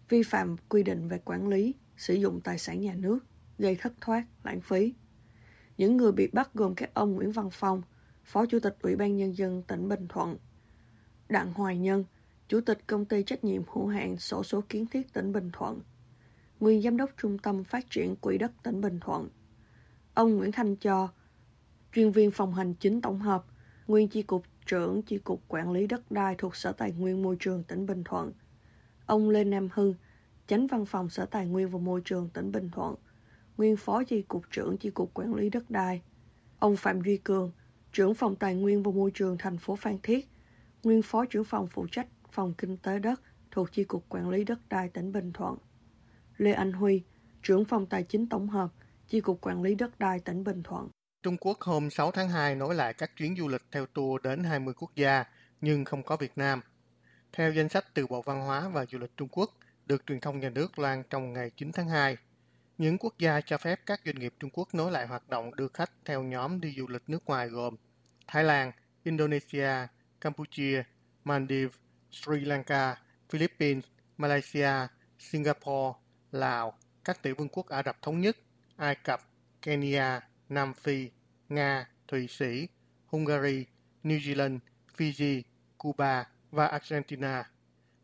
vi 0.08 0.22
phạm 0.22 0.56
quy 0.68 0.82
định 0.82 1.08
về 1.08 1.18
quản 1.24 1.48
lý, 1.48 1.74
sử 1.96 2.14
dụng 2.14 2.40
tài 2.40 2.58
sản 2.58 2.80
nhà 2.80 2.94
nước, 2.94 3.18
gây 3.58 3.76
thất 3.76 3.92
thoát, 4.00 4.24
lãng 4.44 4.60
phí. 4.60 4.94
Những 5.78 5.96
người 5.96 6.12
bị 6.12 6.28
bắt 6.32 6.50
gồm 6.54 6.74
các 6.74 6.94
ông 6.94 7.12
Nguyễn 7.12 7.32
Văn 7.32 7.48
Phong, 7.52 7.82
Phó 8.24 8.46
Chủ 8.46 8.58
tịch 8.60 8.76
Ủy 8.82 8.96
ban 8.96 9.16
Nhân 9.16 9.36
dân 9.36 9.62
tỉnh 9.62 9.88
Bình 9.88 10.06
Thuận, 10.08 10.36
Đặng 11.28 11.52
Hoài 11.52 11.78
Nhân, 11.78 12.04
Chủ 12.48 12.60
tịch 12.60 12.78
Công 12.86 13.04
ty 13.04 13.22
Trách 13.22 13.44
nhiệm 13.44 13.62
hữu 13.72 13.86
hạn 13.86 14.16
sổ 14.16 14.42
số 14.42 14.60
kiến 14.68 14.86
thiết 14.86 15.12
tỉnh 15.12 15.32
Bình 15.32 15.50
Thuận, 15.52 15.80
nguyên 16.60 16.82
Giám 16.82 16.96
đốc 16.96 17.10
Trung 17.16 17.38
tâm 17.38 17.64
Phát 17.64 17.90
triển 17.90 18.16
Quỹ 18.16 18.38
đất 18.38 18.52
tỉnh 18.62 18.80
Bình 18.80 19.00
Thuận, 19.00 19.28
ông 20.14 20.36
Nguyễn 20.36 20.52
Thanh 20.52 20.76
Cho, 20.76 21.08
chuyên 21.92 22.10
viên 22.10 22.30
phòng 22.30 22.54
hành 22.54 22.74
chính 22.74 23.00
tổng 23.00 23.18
hợp, 23.18 23.44
nguyên 23.86 24.08
chi 24.08 24.22
cục 24.22 24.44
trưởng 24.66 25.02
chi 25.02 25.18
cục 25.18 25.42
quản 25.48 25.72
lý 25.72 25.86
đất 25.86 26.10
đai 26.10 26.34
thuộc 26.38 26.56
Sở 26.56 26.72
Tài 26.72 26.92
nguyên 26.92 27.22
Môi 27.22 27.36
trường 27.40 27.64
tỉnh 27.64 27.86
Bình 27.86 28.04
Thuận, 28.04 28.32
ông 29.06 29.30
Lê 29.30 29.44
Nam 29.44 29.68
Hưng, 29.72 29.94
chánh 30.46 30.66
văn 30.66 30.86
phòng 30.86 31.10
Sở 31.10 31.26
Tài 31.26 31.46
nguyên 31.46 31.68
và 31.68 31.78
Môi 31.78 32.00
trường 32.04 32.28
tỉnh 32.28 32.52
Bình 32.52 32.68
Thuận, 32.70 32.94
nguyên 33.56 33.76
phó 33.76 34.04
chi 34.04 34.22
cục 34.22 34.42
trưởng 34.50 34.76
chi 34.76 34.90
cục 34.90 35.14
quản 35.14 35.34
lý 35.34 35.50
đất 35.50 35.70
đai, 35.70 36.02
ông 36.58 36.76
Phạm 36.76 37.00
Duy 37.02 37.16
Cường, 37.16 37.52
trưởng 37.92 38.14
phòng 38.14 38.36
Tài 38.36 38.54
nguyên 38.54 38.82
và 38.82 38.90
Môi 38.90 39.10
trường 39.14 39.38
thành 39.38 39.58
phố 39.58 39.76
Phan 39.76 39.98
Thiết, 40.02 40.28
nguyên 40.82 41.02
phó 41.02 41.24
trưởng 41.24 41.44
phòng 41.44 41.66
phụ 41.66 41.86
trách 41.90 42.06
phòng 42.30 42.54
kinh 42.58 42.76
tế 42.76 42.98
đất 42.98 43.20
thuộc 43.50 43.72
Chi 43.72 43.84
cục 43.84 44.08
Quản 44.08 44.28
lý 44.28 44.44
đất 44.44 44.58
đai 44.68 44.88
tỉnh 44.88 45.12
Bình 45.12 45.32
Thuận. 45.32 45.56
Lê 46.36 46.52
Anh 46.52 46.72
Huy, 46.72 47.02
trưởng 47.42 47.64
phòng 47.64 47.86
tài 47.86 48.02
chính 48.02 48.28
tổng 48.28 48.48
hợp, 48.48 48.68
Chi 49.12 49.20
cục 49.20 49.40
Quản 49.40 49.62
lý 49.62 49.74
đất 49.74 49.98
đai 49.98 50.20
tỉnh 50.20 50.44
Bình 50.44 50.62
Thuận. 50.62 50.88
Trung 51.22 51.36
Quốc 51.40 51.60
hôm 51.60 51.90
6 51.90 52.10
tháng 52.10 52.28
2 52.28 52.54
nối 52.54 52.74
lại 52.74 52.94
các 52.94 53.10
chuyến 53.16 53.36
du 53.36 53.48
lịch 53.48 53.62
theo 53.70 53.86
tour 53.86 54.22
đến 54.22 54.44
20 54.44 54.74
quốc 54.74 54.90
gia, 54.94 55.24
nhưng 55.60 55.84
không 55.84 56.02
có 56.02 56.16
Việt 56.16 56.32
Nam. 56.36 56.60
Theo 57.32 57.52
danh 57.52 57.68
sách 57.68 57.84
từ 57.94 58.06
Bộ 58.06 58.22
Văn 58.22 58.40
hóa 58.40 58.68
và 58.68 58.86
Du 58.86 58.98
lịch 58.98 59.16
Trung 59.16 59.28
Quốc, 59.32 59.50
được 59.86 60.06
truyền 60.06 60.20
thông 60.20 60.40
nhà 60.40 60.50
nước 60.50 60.78
loan 60.78 61.02
trong 61.10 61.32
ngày 61.32 61.50
9 61.56 61.72
tháng 61.72 61.88
2, 61.88 62.16
những 62.78 62.98
quốc 62.98 63.18
gia 63.18 63.40
cho 63.40 63.58
phép 63.58 63.80
các 63.86 64.00
doanh 64.04 64.18
nghiệp 64.18 64.34
Trung 64.40 64.50
Quốc 64.52 64.74
nối 64.74 64.92
lại 64.92 65.06
hoạt 65.06 65.28
động 65.28 65.54
đưa 65.54 65.68
khách 65.68 65.90
theo 66.04 66.22
nhóm 66.22 66.60
đi 66.60 66.74
du 66.78 66.88
lịch 66.88 67.08
nước 67.08 67.26
ngoài 67.26 67.48
gồm 67.48 67.76
Thái 68.26 68.44
Lan, 68.44 68.72
Indonesia, 69.04 69.70
Campuchia, 70.20 70.82
Maldives, 71.24 71.76
Sri 72.10 72.40
Lanka, 72.40 72.96
Philippines, 73.30 73.84
Malaysia, 74.16 74.72
Singapore, 75.18 75.98
Lào, 76.30 76.78
các 77.04 77.22
tiểu 77.22 77.34
vương 77.38 77.48
quốc 77.48 77.66
Ả 77.66 77.82
Rập 77.82 78.02
Thống 78.02 78.20
Nhất, 78.20 78.36
Ai 78.82 78.94
Cập, 78.94 79.20
Kenya, 79.62 80.20
Nam 80.48 80.74
Phi, 80.74 81.10
Nga, 81.48 81.88
Thụy 82.08 82.28
Sĩ, 82.28 82.68
Hungary, 83.06 83.66
New 84.04 84.18
Zealand, 84.18 84.58
Fiji, 84.96 85.42
Cuba 85.78 86.28
và 86.50 86.66
Argentina. 86.66 87.50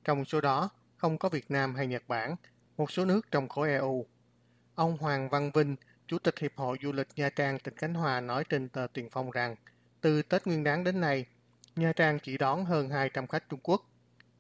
Trong 0.04 0.24
số 0.24 0.40
đó, 0.40 0.70
không 0.96 1.18
có 1.18 1.28
Việt 1.28 1.50
Nam 1.50 1.74
hay 1.74 1.86
Nhật 1.86 2.02
Bản, 2.08 2.36
một 2.76 2.90
số 2.90 3.04
nước 3.04 3.30
trong 3.30 3.48
khối 3.48 3.70
EU. 3.70 4.06
Ông 4.74 4.96
Hoàng 4.96 5.28
Văn 5.28 5.50
Vinh, 5.54 5.76
Chủ 6.06 6.18
tịch 6.18 6.38
Hiệp 6.38 6.56
hội 6.56 6.78
Du 6.82 6.92
lịch 6.92 7.08
Nha 7.16 7.28
Trang 7.28 7.58
tỉnh 7.58 7.76
Khánh 7.76 7.94
Hòa 7.94 8.20
nói 8.20 8.44
trên 8.48 8.68
tờ 8.68 8.86
Tiền 8.92 9.08
Phong 9.12 9.30
rằng, 9.30 9.56
từ 10.00 10.22
Tết 10.22 10.46
Nguyên 10.46 10.64
đáng 10.64 10.84
đến 10.84 11.00
nay, 11.00 11.26
Nha 11.76 11.92
Trang 11.92 12.18
chỉ 12.22 12.38
đón 12.38 12.64
hơn 12.64 12.90
200 12.90 13.26
khách 13.26 13.48
Trung 13.48 13.60
Quốc. 13.62 13.90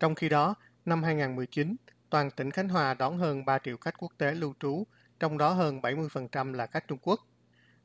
Trong 0.00 0.14
khi 0.14 0.28
đó, 0.28 0.54
năm 0.84 1.02
2019, 1.02 1.76
toàn 2.10 2.30
tỉnh 2.30 2.50
Khánh 2.50 2.68
Hòa 2.68 2.94
đón 2.94 3.18
hơn 3.18 3.44
3 3.44 3.58
triệu 3.58 3.76
khách 3.76 3.98
quốc 3.98 4.12
tế 4.18 4.34
lưu 4.34 4.54
trú, 4.60 4.84
trong 5.20 5.38
đó 5.38 5.52
hơn 5.52 5.80
70% 5.80 6.52
là 6.52 6.66
khách 6.66 6.88
Trung 6.88 6.98
Quốc. 7.02 7.20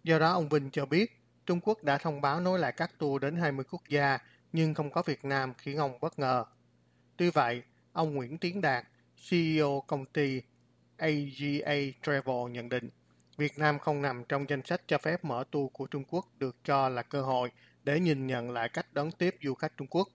Do 0.04 0.20
đó, 0.20 0.32
ông 0.32 0.50
Vinh 0.50 0.70
cho 0.72 0.86
biết, 0.86 1.22
Trung 1.46 1.60
Quốc 1.64 1.84
đã 1.84 1.98
thông 1.98 2.22
báo 2.22 2.40
nối 2.40 2.60
lại 2.60 2.72
các 2.72 3.00
tour 3.00 3.22
đến 3.22 3.36
20 3.36 3.66
quốc 3.72 3.82
gia, 3.90 4.18
nhưng 4.54 4.74
không 4.74 4.92
có 4.92 5.02
Việt 5.06 5.26
Nam 5.26 5.54
khiến 5.58 5.78
ông 5.78 6.00
bất 6.02 6.20
ngờ. 6.20 6.46
Tuy 7.18 7.30
vậy, 7.30 7.64
ông 7.94 8.16
Nguyễn 8.16 8.38
Tiến 8.38 8.62
Đạt, 8.62 8.86
CEO 9.30 9.84
công 9.88 10.06
ty 10.06 10.42
AGA 10.98 11.76
Travel 12.04 12.52
nhận 12.52 12.70
định, 12.70 12.90
Việt 13.38 13.60
Nam 13.60 13.80
không 13.80 14.02
nằm 14.02 14.24
trong 14.30 14.50
danh 14.50 14.62
sách 14.66 14.82
cho 14.88 14.98
phép 14.98 15.26
mở 15.26 15.44
tour 15.52 15.72
của 15.74 15.88
Trung 15.88 16.04
Quốc 16.10 16.26
được 16.38 16.56
cho 16.64 16.90
là 16.90 17.02
cơ 17.02 17.22
hội 17.22 17.52
để 17.84 18.00
nhìn 18.00 18.28
nhận 18.28 18.52
lại 18.52 18.70
cách 18.70 18.94
đón 18.94 19.12
tiếp 19.12 19.36
du 19.44 19.54
khách 19.54 19.78
Trung 19.78 19.88
Quốc 19.88 20.08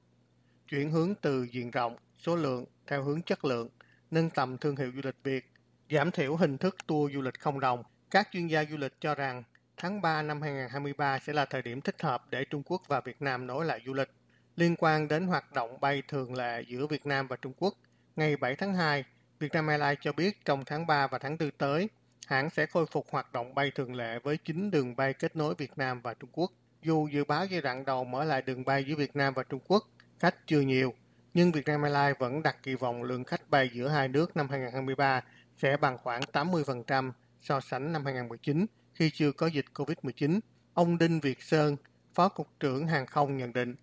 chuyển 0.69 0.91
hướng 0.91 1.15
từ 1.15 1.43
diện 1.43 1.71
rộng, 1.71 1.97
số 2.19 2.37
lượng 2.37 2.65
theo 2.87 3.03
hướng 3.03 3.23
chất 3.23 3.45
lượng, 3.45 3.69
nâng 4.11 4.31
tầm 4.31 4.59
thương 4.59 4.77
hiệu 4.77 4.93
du 4.95 5.01
lịch 5.05 5.23
Việt 5.23 5.45
giảm 5.91 6.11
thiểu 6.11 6.37
hình 6.37 6.59
thức 6.59 6.77
tour 6.87 7.15
du 7.15 7.23
lịch 7.23 7.41
không 7.41 7.61
đồng. 7.61 7.83
Các 8.11 8.29
chuyên 8.33 8.47
gia 8.47 8.65
du 8.65 8.77
lịch 8.77 9.01
cho 9.01 9.15
rằng 9.15 9.43
tháng 9.77 10.03
3 10.03 10.23
năm 10.23 10.43
2023 10.43 11.19
sẽ 11.19 11.33
là 11.33 11.45
thời 11.45 11.63
điểm 11.63 11.81
thích 11.81 12.03
hợp 12.03 12.25
để 12.31 12.45
Trung 12.45 12.63
Quốc 12.67 12.83
và 12.89 13.01
Việt 13.01 13.23
Nam 13.23 13.47
nối 13.47 13.65
lại 13.65 13.81
du 13.87 13.95
lịch. 13.95 14.11
Liên 14.57 14.75
quan 14.79 15.09
đến 15.09 15.27
hoạt 15.27 15.53
động 15.53 15.81
bay 15.81 16.03
thường 16.09 16.35
lệ 16.35 16.65
giữa 16.69 16.87
Việt 16.87 17.07
Nam 17.07 17.27
và 17.27 17.37
Trung 17.37 17.53
Quốc, 17.59 17.75
ngày 18.17 18.37
7 18.37 18.57
tháng 18.57 18.75
2, 18.75 19.05
Vietnam 19.39 19.67
Airlines 19.67 19.99
cho 20.01 20.13
biết 20.13 20.45
trong 20.45 20.65
tháng 20.65 20.87
3 20.87 21.07
và 21.07 21.19
tháng 21.19 21.39
4 21.39 21.51
tới, 21.51 21.89
hãng 22.27 22.51
sẽ 22.51 22.67
khôi 22.67 22.87
phục 22.87 23.07
hoạt 23.11 23.33
động 23.33 23.55
bay 23.55 23.71
thường 23.75 23.95
lệ 23.95 24.19
với 24.23 24.37
9 24.37 24.71
đường 24.71 24.97
bay 24.97 25.13
kết 25.13 25.37
nối 25.37 25.55
Việt 25.55 25.79
Nam 25.79 26.01
và 26.01 26.15
Trung 26.15 26.31
Quốc. 26.33 26.53
Dù 26.83 27.09
dự 27.13 27.25
báo 27.25 27.47
giai 27.47 27.61
đoạn 27.61 27.85
đầu 27.85 28.05
mở 28.05 28.25
lại 28.25 28.43
đường 28.43 28.65
bay 28.65 28.85
giữa 28.85 28.95
Việt 28.95 29.17
Nam 29.17 29.35
và 29.35 29.43
Trung 29.43 29.61
Quốc, 29.69 29.89
khách 30.19 30.47
chưa 30.47 30.61
nhiều, 30.61 30.95
nhưng 31.35 31.53
Vietnam 31.53 31.83
Airlines 31.83 32.19
vẫn 32.19 32.43
đặt 32.43 32.57
kỳ 32.63 32.75
vọng 32.75 33.03
lượng 33.03 33.25
khách 33.25 33.51
bay 33.51 33.71
giữa 33.73 33.89
hai 33.89 34.09
nước 34.09 34.37
năm 34.37 34.49
2023 34.51 35.23
sẽ 35.59 35.77
bằng 35.77 35.99
khoảng 35.99 36.21
80% 36.33 37.13
so 37.41 37.61
sánh 37.61 37.93
năm 37.93 38.05
2019 38.05 38.67
khi 38.95 39.11
chưa 39.11 39.33
có 39.33 39.47
dịch 39.47 39.65
COVID-19. 39.75 40.41
Ông 40.75 40.99
Đinh 40.99 41.21
Việt 41.21 41.43
Sơn, 41.43 41.77
Phó 42.15 42.29
Cục 42.29 42.49
trưởng 42.61 42.87
Hàng 42.87 43.07
không 43.07 43.37
nhận 43.37 43.53
định, 43.53 43.75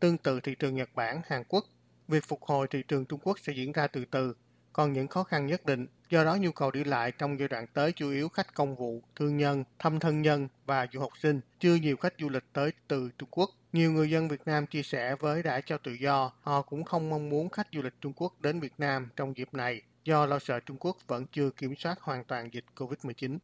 tương 0.00 0.18
tự 0.18 0.40
thị 0.40 0.54
trường 0.58 0.74
Nhật 0.74 0.88
Bản, 0.94 1.20
Hàn 1.26 1.42
Quốc, 1.48 1.64
việc 2.08 2.24
phục 2.24 2.42
hồi 2.42 2.66
thị 2.70 2.82
trường 2.88 3.04
Trung 3.04 3.20
Quốc 3.22 3.38
sẽ 3.38 3.52
diễn 3.52 3.72
ra 3.72 3.86
từ 3.86 4.04
từ, 4.04 4.34
còn 4.72 4.92
những 4.92 5.08
khó 5.08 5.24
khăn 5.24 5.46
nhất 5.46 5.66
định. 5.66 5.86
Do 6.10 6.24
đó 6.24 6.36
nhu 6.36 6.52
cầu 6.52 6.70
đi 6.70 6.84
lại 6.84 7.12
trong 7.18 7.38
giai 7.38 7.48
đoạn 7.48 7.66
tới 7.74 7.92
chủ 7.92 8.10
yếu 8.10 8.28
khách 8.28 8.54
công 8.54 8.76
vụ, 8.76 9.02
thương 9.16 9.36
nhân, 9.36 9.64
thăm 9.78 10.00
thân 10.00 10.22
nhân 10.22 10.48
và 10.66 10.86
du 10.92 11.00
học 11.00 11.12
sinh, 11.22 11.40
chưa 11.60 11.74
nhiều 11.74 11.96
khách 11.96 12.14
du 12.18 12.28
lịch 12.28 12.44
tới 12.52 12.72
từ 12.88 13.10
Trung 13.18 13.28
Quốc. 13.32 13.50
Nhiều 13.72 13.92
người 13.92 14.10
dân 14.10 14.28
Việt 14.28 14.40
Nam 14.46 14.66
chia 14.66 14.82
sẻ 14.82 15.16
với 15.16 15.42
đã 15.42 15.60
cho 15.60 15.78
tự 15.78 15.92
do, 15.92 16.32
họ 16.40 16.62
cũng 16.62 16.84
không 16.84 17.10
mong 17.10 17.28
muốn 17.28 17.48
khách 17.48 17.68
du 17.72 17.82
lịch 17.82 17.94
Trung 18.00 18.12
Quốc 18.16 18.40
đến 18.40 18.60
Việt 18.60 18.74
Nam 18.78 19.08
trong 19.16 19.36
dịp 19.36 19.54
này 19.54 19.82
do 20.04 20.26
lo 20.26 20.38
sợ 20.38 20.60
Trung 20.60 20.76
Quốc 20.80 20.96
vẫn 21.06 21.26
chưa 21.32 21.50
kiểm 21.50 21.74
soát 21.76 22.00
hoàn 22.00 22.24
toàn 22.24 22.48
dịch 22.52 22.64
COVID-19. 22.76 23.38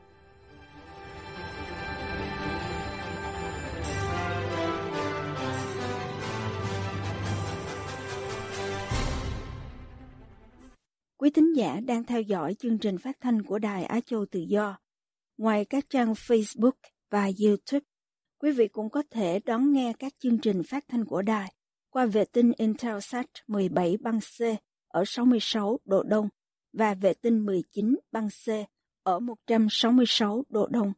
Quý 11.17 11.31
thính 11.31 11.53
giả 11.57 11.81
đang 11.87 12.05
theo 12.05 12.21
dõi 12.21 12.55
chương 12.55 12.79
trình 12.79 12.99
phát 12.99 13.17
thanh 13.21 13.43
của 13.43 13.59
Đài 13.59 13.85
Á 13.85 14.00
Châu 14.07 14.27
Tự 14.27 14.41
Do. 14.41 14.79
Ngoài 15.38 15.65
các 15.65 15.85
trang 15.91 16.12
Facebook 16.12 16.73
và 17.11 17.31
YouTube, 17.45 17.85
quý 18.38 18.53
vị 18.53 18.69
cũng 18.69 18.91
có 18.91 19.03
thể 19.11 19.41
đón 19.45 19.73
nghe 19.73 19.93
các 19.99 20.12
chương 20.19 20.38
trình 20.38 20.62
phát 20.62 20.85
thanh 20.88 21.05
của 21.05 21.23
đài 21.23 21.53
qua 21.91 22.07
vệ 22.07 22.25
tinh 22.25 22.53
Intelsat 22.57 23.27
17 23.47 23.97
băng 24.00 24.21
C 24.21 24.43
ở 24.88 25.05
66 25.07 25.79
độ 25.85 26.03
Đông 26.03 26.29
và 26.72 26.94
vệ 26.94 27.14
tinh 27.14 27.46
19 27.46 27.98
băng 28.12 28.28
C 28.28 28.48
ở 29.02 29.18
166 29.18 30.44
độ 30.48 30.66
Đông. 30.66 30.92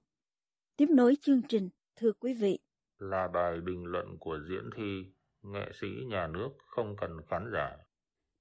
Tiếp 0.77 0.87
nối 0.91 1.17
chương 1.23 1.43
trình, 1.49 1.69
thưa 1.97 2.13
quý 2.13 2.35
vị. 2.35 2.59
Là 2.99 3.29
bài 3.35 3.61
bình 3.67 3.85
luận 3.85 4.07
của 4.21 4.39
diễn 4.49 4.71
thi, 4.77 5.13
nghệ 5.43 5.73
sĩ 5.81 5.87
nhà 6.11 6.27
nước 6.27 6.49
không 6.67 6.97
cần 7.01 7.11
khán 7.31 7.51
giả. 7.53 7.77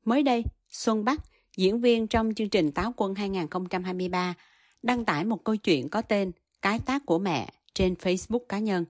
Mới 0.05 0.24
đây, 0.24 0.43
Xuân 0.69 1.05
Bắc, 1.05 1.19
diễn 1.57 1.81
viên 1.81 2.07
trong 2.07 2.33
chương 2.33 2.50
trình 2.50 2.71
Táo 2.71 2.93
Quân 2.98 3.15
2023, 3.15 4.33
đăng 4.83 5.05
tải 5.05 5.25
một 5.25 5.43
câu 5.43 5.55
chuyện 5.55 5.89
có 5.89 6.01
tên 6.01 6.31
Cái 6.62 6.79
tác 6.86 7.05
của 7.05 7.19
mẹ 7.19 7.50
trên 7.74 7.93
Facebook 7.93 8.45
cá 8.50 8.59
nhân. 8.59 8.86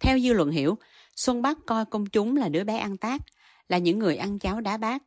Theo 0.00 0.18
dư 0.18 0.32
luận 0.32 0.50
hiểu, 0.50 0.78
Xuân 1.16 1.42
Bắc 1.42 1.58
coi 1.66 1.84
công 1.84 2.06
chúng 2.06 2.36
là 2.36 2.48
đứa 2.48 2.64
bé 2.64 2.78
ăn 2.78 2.96
tác, 2.96 3.20
là 3.68 3.78
những 3.78 3.98
người 3.98 4.16
ăn 4.16 4.38
cháo 4.38 4.60
đá 4.60 4.76
bát. 4.76 5.02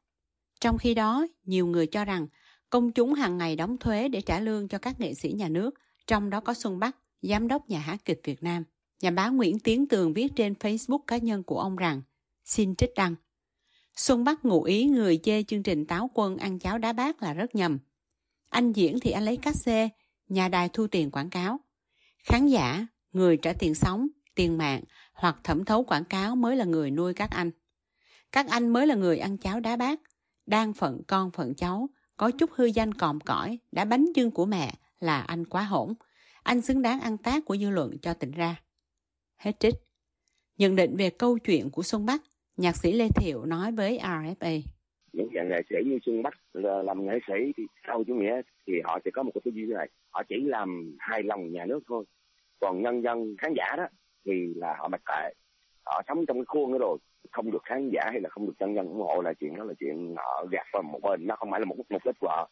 Trong 0.59 0.77
khi 0.77 0.93
đó, 0.93 1.27
nhiều 1.43 1.67
người 1.67 1.87
cho 1.87 2.05
rằng 2.05 2.27
công 2.75 2.91
chúng 2.91 3.13
hàng 3.13 3.37
ngày 3.37 3.55
đóng 3.55 3.77
thuế 3.77 4.07
để 4.07 4.21
trả 4.21 4.39
lương 4.39 4.67
cho 4.67 4.77
các 4.77 4.99
nghệ 4.99 5.13
sĩ 5.13 5.31
nhà 5.31 5.49
nước, 5.49 5.75
trong 6.07 6.29
đó 6.29 6.39
có 6.39 6.53
Xuân 6.53 6.79
Bắc, 6.79 6.97
giám 7.21 7.47
đốc 7.47 7.69
nhà 7.69 7.79
hát 7.79 8.05
kịch 8.05 8.21
Việt 8.23 8.43
Nam. 8.43 8.63
Nhà 9.01 9.11
báo 9.11 9.33
Nguyễn 9.33 9.59
Tiến 9.59 9.87
Tường 9.87 10.13
viết 10.13 10.27
trên 10.35 10.53
Facebook 10.53 10.99
cá 11.07 11.17
nhân 11.17 11.43
của 11.43 11.59
ông 11.59 11.75
rằng, 11.75 12.01
xin 12.43 12.75
trích 12.75 12.89
đăng. 12.95 13.15
Xuân 13.95 14.23
Bắc 14.23 14.45
ngụ 14.45 14.63
ý 14.63 14.85
người 14.85 15.19
chê 15.23 15.43
chương 15.43 15.63
trình 15.63 15.85
táo 15.85 16.09
quân 16.13 16.37
ăn 16.37 16.59
cháo 16.59 16.77
đá 16.77 16.93
bát 16.93 17.23
là 17.23 17.33
rất 17.33 17.55
nhầm. 17.55 17.79
Anh 18.49 18.71
diễn 18.71 18.99
thì 18.99 19.11
anh 19.11 19.25
lấy 19.25 19.37
cát 19.37 19.55
xê, 19.55 19.89
nhà 20.27 20.47
đài 20.47 20.69
thu 20.69 20.87
tiền 20.87 21.11
quảng 21.11 21.29
cáo. 21.29 21.59
Khán 22.23 22.47
giả, 22.47 22.87
người 23.11 23.37
trả 23.37 23.53
tiền 23.53 23.75
sống, 23.75 24.07
tiền 24.35 24.57
mạng 24.57 24.83
hoặc 25.13 25.37
thẩm 25.43 25.65
thấu 25.65 25.83
quảng 25.83 26.05
cáo 26.05 26.35
mới 26.35 26.55
là 26.55 26.65
người 26.65 26.91
nuôi 26.91 27.13
các 27.13 27.29
anh. 27.31 27.51
Các 28.31 28.47
anh 28.49 28.69
mới 28.69 28.87
là 28.87 28.95
người 28.95 29.17
ăn 29.17 29.37
cháo 29.37 29.59
đá 29.59 29.75
bát, 29.75 29.99
đang 30.45 30.73
phận 30.73 31.01
con 31.07 31.31
phận 31.31 31.55
cháu, 31.55 31.89
có 32.17 32.31
chút 32.31 32.49
hư 32.51 32.65
danh 32.65 32.93
còm 32.93 33.19
cõi, 33.19 33.59
đã 33.71 33.85
bánh 33.85 34.05
dương 34.15 34.31
của 34.31 34.45
mẹ 34.45 34.73
là 34.99 35.21
anh 35.21 35.45
quá 35.45 35.63
hỗn. 35.63 35.93
Anh 36.43 36.61
xứng 36.61 36.81
đáng 36.81 36.99
ăn 36.99 37.17
tác 37.17 37.45
của 37.45 37.57
dư 37.57 37.69
luận 37.69 37.97
cho 38.01 38.13
tỉnh 38.13 38.31
ra. 38.31 38.61
Hết 39.37 39.59
trích. 39.59 39.75
Nhận 40.57 40.75
định 40.75 40.95
về 40.97 41.09
câu 41.09 41.37
chuyện 41.37 41.69
của 41.69 41.83
Xuân 41.83 42.05
Bắc, 42.05 42.21
nhạc 42.57 42.75
sĩ 42.75 42.91
Lê 42.91 43.07
Thiệu 43.15 43.45
nói 43.45 43.71
với 43.71 43.99
RFA. 44.03 44.61
Những 45.13 45.29
dạng 45.35 45.49
nghệ 45.49 45.61
sĩ 45.69 45.75
như 45.85 45.97
Xuân 46.05 46.23
Bắc 46.23 46.33
làm 46.83 47.05
nghệ 47.05 47.19
sĩ 47.27 47.33
thì 47.57 47.63
sau 47.87 48.03
chủ 48.07 48.15
nghĩa 48.15 48.41
thì 48.67 48.73
họ 48.83 48.99
sẽ 49.05 49.11
có 49.13 49.23
một 49.23 49.31
cái 49.33 49.41
tư 49.45 49.51
duy 49.51 49.65
như 49.67 49.73
này. 49.73 49.89
Họ 50.09 50.23
chỉ 50.29 50.35
làm 50.45 50.95
hài 50.99 51.23
lòng 51.23 51.51
nhà 51.51 51.65
nước 51.65 51.79
thôi. 51.87 52.05
Còn 52.59 52.81
nhân 52.81 53.01
dân 53.03 53.35
khán 53.37 53.53
giả 53.57 53.75
đó 53.77 53.87
thì 54.25 54.31
là 54.55 54.75
họ 54.79 54.87
mặc 54.87 55.01
kệ. 55.05 55.33
Họ 55.85 56.01
sống 56.07 56.25
trong 56.25 56.37
cái 56.37 56.45
khuôn 56.47 56.71
đó 56.71 56.77
rồi 56.77 56.97
không 57.35 57.51
được 57.51 57.63
khán 57.63 57.89
giả 57.93 58.01
hay 58.11 58.21
là 58.21 58.29
không 58.29 58.45
được 58.47 58.53
nhân 58.59 58.75
dân 58.75 58.87
ủng 58.87 59.01
hộ 59.01 59.21
là 59.21 59.33
chuyện 59.39 59.55
đó 59.55 59.63
là 59.63 59.73
chuyện 59.79 60.15
họ 60.17 60.45
gạt 60.51 60.67
vào 60.73 60.83
một 60.83 60.99
bên 61.01 61.27
nó 61.27 61.35
không 61.35 61.51
phải 61.51 61.59
là 61.59 61.65
một 61.65 61.75
mục 61.77 61.87
đích 62.05 62.19
của 62.19 62.27
họ 62.27 62.49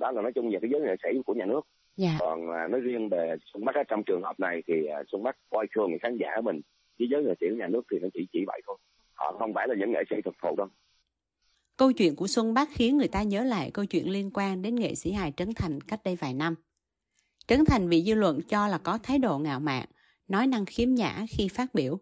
đó 0.00 0.10
là 0.10 0.22
nói 0.22 0.32
chung 0.34 0.50
về 0.50 0.58
cái 0.62 0.70
giới 0.72 0.80
nghệ 0.80 0.94
sĩ 1.02 1.08
của 1.26 1.34
nhà 1.34 1.46
nước 1.46 1.60
dạ. 1.96 2.16
còn 2.20 2.50
à, 2.50 2.68
nói 2.68 2.80
riêng 2.80 3.08
về 3.08 3.36
xuân 3.52 3.64
bắc 3.64 3.72
trong 3.88 4.02
trường 4.06 4.22
hợp 4.22 4.40
này 4.40 4.62
thì 4.66 4.86
à, 4.86 5.02
xuân 5.12 5.22
bắc 5.22 5.36
coi 5.50 5.66
thường 5.74 5.90
khán 6.02 6.16
giả 6.16 6.28
của 6.36 6.42
mình 6.42 6.60
với 6.98 7.08
giới 7.10 7.24
nghệ 7.24 7.34
sĩ 7.40 7.46
của 7.50 7.56
nhà 7.56 7.68
nước 7.68 7.82
thì 7.92 7.98
nó 8.02 8.08
chỉ 8.14 8.26
chỉ 8.32 8.44
vậy 8.46 8.60
thôi 8.66 8.76
họ 9.14 9.36
không 9.38 9.54
phải 9.54 9.68
là 9.68 9.74
những 9.78 9.92
nghệ 9.92 10.02
sĩ 10.10 10.16
thực 10.24 10.34
thụ 10.42 10.56
đâu 10.56 10.68
Câu 11.78 11.92
chuyện 11.92 12.16
của 12.16 12.26
Xuân 12.26 12.54
Bắc 12.54 12.68
khiến 12.72 12.96
người 12.96 13.08
ta 13.08 13.22
nhớ 13.22 13.44
lại 13.44 13.70
câu 13.74 13.84
chuyện 13.84 14.10
liên 14.10 14.30
quan 14.34 14.62
đến 14.62 14.74
nghệ 14.74 14.94
sĩ 14.94 15.12
hài 15.12 15.32
Trấn 15.36 15.54
Thành 15.56 15.80
cách 15.80 16.00
đây 16.04 16.16
vài 16.16 16.34
năm. 16.34 16.54
Trấn 17.46 17.64
Thành 17.64 17.88
bị 17.88 18.02
dư 18.02 18.14
luận 18.14 18.40
cho 18.48 18.68
là 18.68 18.78
có 18.78 18.98
thái 19.02 19.18
độ 19.18 19.38
ngạo 19.38 19.60
mạn, 19.60 19.84
nói 20.28 20.46
năng 20.46 20.64
khiếm 20.64 20.94
nhã 20.94 21.24
khi 21.30 21.48
phát 21.48 21.74
biểu. 21.74 21.98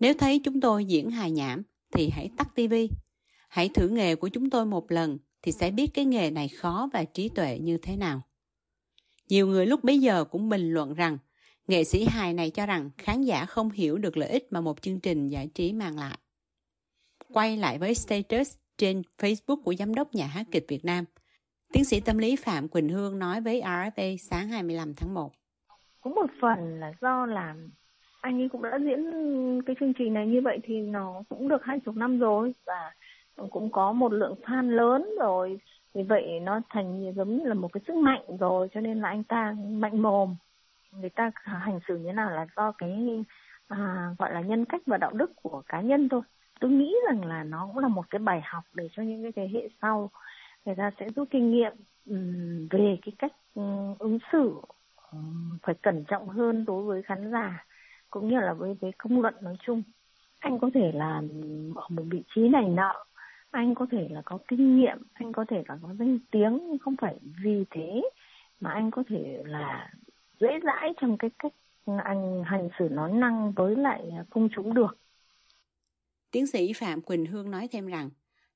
Nếu 0.00 0.14
thấy 0.14 0.40
chúng 0.44 0.60
tôi 0.60 0.84
diễn 0.84 1.10
hài 1.10 1.30
nhảm 1.30 1.62
thì 1.92 2.10
hãy 2.10 2.30
tắt 2.36 2.48
tivi. 2.54 2.88
Hãy 3.48 3.68
thử 3.68 3.88
nghề 3.88 4.16
của 4.16 4.28
chúng 4.28 4.50
tôi 4.50 4.66
một 4.66 4.90
lần 4.90 5.18
thì 5.42 5.52
sẽ 5.52 5.70
biết 5.70 5.86
cái 5.94 6.04
nghề 6.04 6.30
này 6.30 6.48
khó 6.48 6.88
và 6.92 7.04
trí 7.04 7.28
tuệ 7.28 7.58
như 7.58 7.78
thế 7.78 7.96
nào. 7.96 8.22
Nhiều 9.28 9.46
người 9.46 9.66
lúc 9.66 9.84
bấy 9.84 9.98
giờ 9.98 10.24
cũng 10.24 10.48
bình 10.48 10.72
luận 10.72 10.94
rằng 10.94 11.18
nghệ 11.66 11.84
sĩ 11.84 12.04
hài 12.04 12.34
này 12.34 12.50
cho 12.50 12.66
rằng 12.66 12.90
khán 12.98 13.22
giả 13.22 13.44
không 13.44 13.70
hiểu 13.70 13.98
được 13.98 14.16
lợi 14.16 14.28
ích 14.28 14.46
mà 14.50 14.60
một 14.60 14.82
chương 14.82 15.00
trình 15.00 15.28
giải 15.28 15.48
trí 15.54 15.72
mang 15.72 15.98
lại. 15.98 16.18
Quay 17.32 17.56
lại 17.56 17.78
với 17.78 17.94
status 17.94 18.56
trên 18.78 19.02
Facebook 19.18 19.62
của 19.62 19.74
giám 19.74 19.94
đốc 19.94 20.14
nhà 20.14 20.26
hát 20.26 20.46
kịch 20.50 20.64
Việt 20.68 20.84
Nam, 20.84 21.04
tiến 21.72 21.84
sĩ 21.84 22.00
tâm 22.00 22.18
lý 22.18 22.36
Phạm 22.36 22.68
Quỳnh 22.68 22.88
Hương 22.88 23.18
nói 23.18 23.40
với 23.40 23.60
RFA 23.60 24.16
sáng 24.16 24.48
25 24.48 24.94
tháng 24.94 25.14
1. 25.14 25.32
Có 26.00 26.10
một 26.10 26.30
phần 26.40 26.80
là 26.80 26.92
do 27.00 27.26
làm 27.26 27.70
anh 28.28 28.42
ấy 28.42 28.48
cũng 28.48 28.62
đã 28.62 28.78
diễn 28.78 29.02
cái 29.66 29.76
chương 29.80 29.92
trình 29.94 30.14
này 30.14 30.26
như 30.26 30.40
vậy 30.40 30.58
thì 30.62 30.80
nó 30.80 31.22
cũng 31.28 31.48
được 31.48 31.64
hai 31.64 31.80
chục 31.80 31.96
năm 31.96 32.18
rồi 32.18 32.54
và 32.66 32.94
cũng 33.50 33.70
có 33.70 33.92
một 33.92 34.12
lượng 34.12 34.34
fan 34.42 34.70
lớn 34.70 35.10
rồi. 35.20 35.60
Vì 35.94 36.02
vậy 36.02 36.40
nó 36.42 36.60
thành 36.68 37.12
giống 37.16 37.36
như 37.36 37.44
là 37.44 37.54
một 37.54 37.72
cái 37.72 37.80
sức 37.86 37.96
mạnh 37.96 38.22
rồi 38.40 38.68
cho 38.74 38.80
nên 38.80 39.00
là 39.00 39.08
anh 39.08 39.24
ta 39.24 39.56
mạnh 39.68 40.02
mồm. 40.02 40.36
Người 40.92 41.10
ta 41.10 41.30
hành 41.44 41.80
xử 41.88 41.96
như 41.96 42.12
nào 42.12 42.30
là 42.30 42.46
do 42.56 42.72
cái 42.72 43.24
à, 43.68 44.10
gọi 44.18 44.32
là 44.34 44.40
nhân 44.40 44.64
cách 44.64 44.82
và 44.86 44.96
đạo 44.96 45.12
đức 45.12 45.32
của 45.42 45.62
cá 45.68 45.80
nhân 45.80 46.08
thôi. 46.08 46.22
Tôi 46.60 46.70
nghĩ 46.70 46.96
rằng 47.08 47.24
là 47.24 47.44
nó 47.44 47.66
cũng 47.66 47.78
là 47.78 47.88
một 47.88 48.10
cái 48.10 48.18
bài 48.18 48.40
học 48.44 48.64
để 48.74 48.88
cho 48.92 49.02
những 49.02 49.22
cái 49.22 49.32
thế 49.36 49.48
hệ 49.52 49.68
sau 49.82 50.10
người 50.64 50.74
ta 50.74 50.90
sẽ 51.00 51.08
rút 51.16 51.28
kinh 51.30 51.50
nghiệm 51.50 51.72
về 52.70 52.98
cái 53.02 53.12
cách 53.18 53.32
ứng 53.98 54.18
xử 54.32 54.54
phải 55.62 55.74
cẩn 55.82 56.04
trọng 56.04 56.28
hơn 56.28 56.64
đối 56.64 56.82
với 56.82 57.02
khán 57.02 57.30
giả 57.32 57.64
cũng 58.10 58.28
như 58.28 58.40
là 58.40 58.54
với 58.54 58.74
với 58.80 58.92
công 58.98 59.22
luận 59.22 59.34
nói 59.40 59.56
chung 59.66 59.82
anh 60.38 60.58
có 60.58 60.70
thể 60.74 60.92
là 60.94 61.22
ở 61.74 61.88
một 61.88 62.02
vị 62.10 62.22
trí 62.34 62.48
này 62.48 62.64
nọ 62.68 63.04
anh 63.50 63.74
có 63.74 63.86
thể 63.90 64.08
là 64.10 64.22
có 64.24 64.38
kinh 64.48 64.76
nghiệm 64.76 64.98
anh 65.12 65.32
có 65.32 65.44
thể 65.48 65.64
là 65.68 65.78
có 65.82 65.94
danh 65.98 66.18
tiếng 66.30 66.58
nhưng 66.68 66.78
không 66.78 66.94
phải 67.00 67.18
vì 67.44 67.64
thế 67.70 68.02
mà 68.60 68.70
anh 68.70 68.90
có 68.90 69.02
thể 69.08 69.42
là 69.46 69.92
dễ 70.40 70.48
dãi 70.64 70.92
trong 71.00 71.18
cái 71.18 71.30
cách 71.38 71.52
anh 72.04 72.42
hành 72.46 72.68
xử 72.78 72.88
nói 72.88 73.12
năng 73.12 73.52
với 73.52 73.76
lại 73.76 74.10
công 74.30 74.48
chúng 74.54 74.74
được 74.74 74.98
Tiến 76.30 76.46
sĩ 76.46 76.72
Phạm 76.72 77.02
Quỳnh 77.02 77.26
Hương 77.26 77.50
nói 77.50 77.68
thêm 77.68 77.86
rằng, 77.86 78.10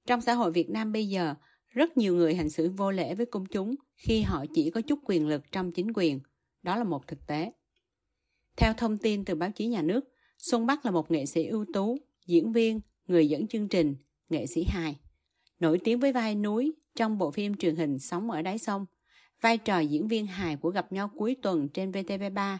trong 0.06 0.20
xã 0.20 0.34
hội 0.34 0.52
Việt 0.52 0.70
Nam 0.70 0.92
bây 0.92 1.08
giờ, 1.08 1.34
rất 1.68 1.96
nhiều 1.96 2.14
người 2.14 2.34
hành 2.34 2.50
xử 2.50 2.70
vô 2.70 2.90
lễ 2.90 3.14
với 3.14 3.26
công 3.26 3.46
chúng 3.46 3.74
khi 3.94 4.22
họ 4.22 4.44
chỉ 4.54 4.70
có 4.70 4.80
chút 4.80 4.98
quyền 5.04 5.28
lực 5.28 5.52
trong 5.52 5.72
chính 5.72 5.92
quyền. 5.94 6.20
Đó 6.62 6.76
là 6.76 6.84
một 6.84 7.06
thực 7.06 7.26
tế. 7.26 7.52
Theo 8.56 8.74
thông 8.76 8.98
tin 8.98 9.24
từ 9.24 9.34
báo 9.34 9.50
chí 9.50 9.66
nhà 9.66 9.82
nước, 9.82 10.04
Xuân 10.38 10.66
Bắc 10.66 10.84
là 10.84 10.90
một 10.90 11.10
nghệ 11.10 11.26
sĩ 11.26 11.46
ưu 11.46 11.64
tú, 11.72 11.98
diễn 12.26 12.52
viên, 12.52 12.80
người 13.06 13.28
dẫn 13.28 13.46
chương 13.46 13.68
trình, 13.68 13.96
nghệ 14.28 14.46
sĩ 14.46 14.64
hài. 14.64 14.96
Nổi 15.60 15.80
tiếng 15.84 16.00
với 16.00 16.12
vai 16.12 16.34
núi 16.34 16.72
trong 16.94 17.18
bộ 17.18 17.30
phim 17.30 17.56
truyền 17.56 17.76
hình 17.76 17.98
Sống 17.98 18.30
ở 18.30 18.42
đáy 18.42 18.58
sông 18.58 18.86
vai 19.42 19.58
trò 19.58 19.78
diễn 19.78 20.08
viên 20.08 20.26
hài 20.26 20.56
của 20.56 20.70
Gặp 20.70 20.92
nhau 20.92 21.10
cuối 21.16 21.36
tuần 21.42 21.68
trên 21.68 21.90
VTV3, 21.90 22.58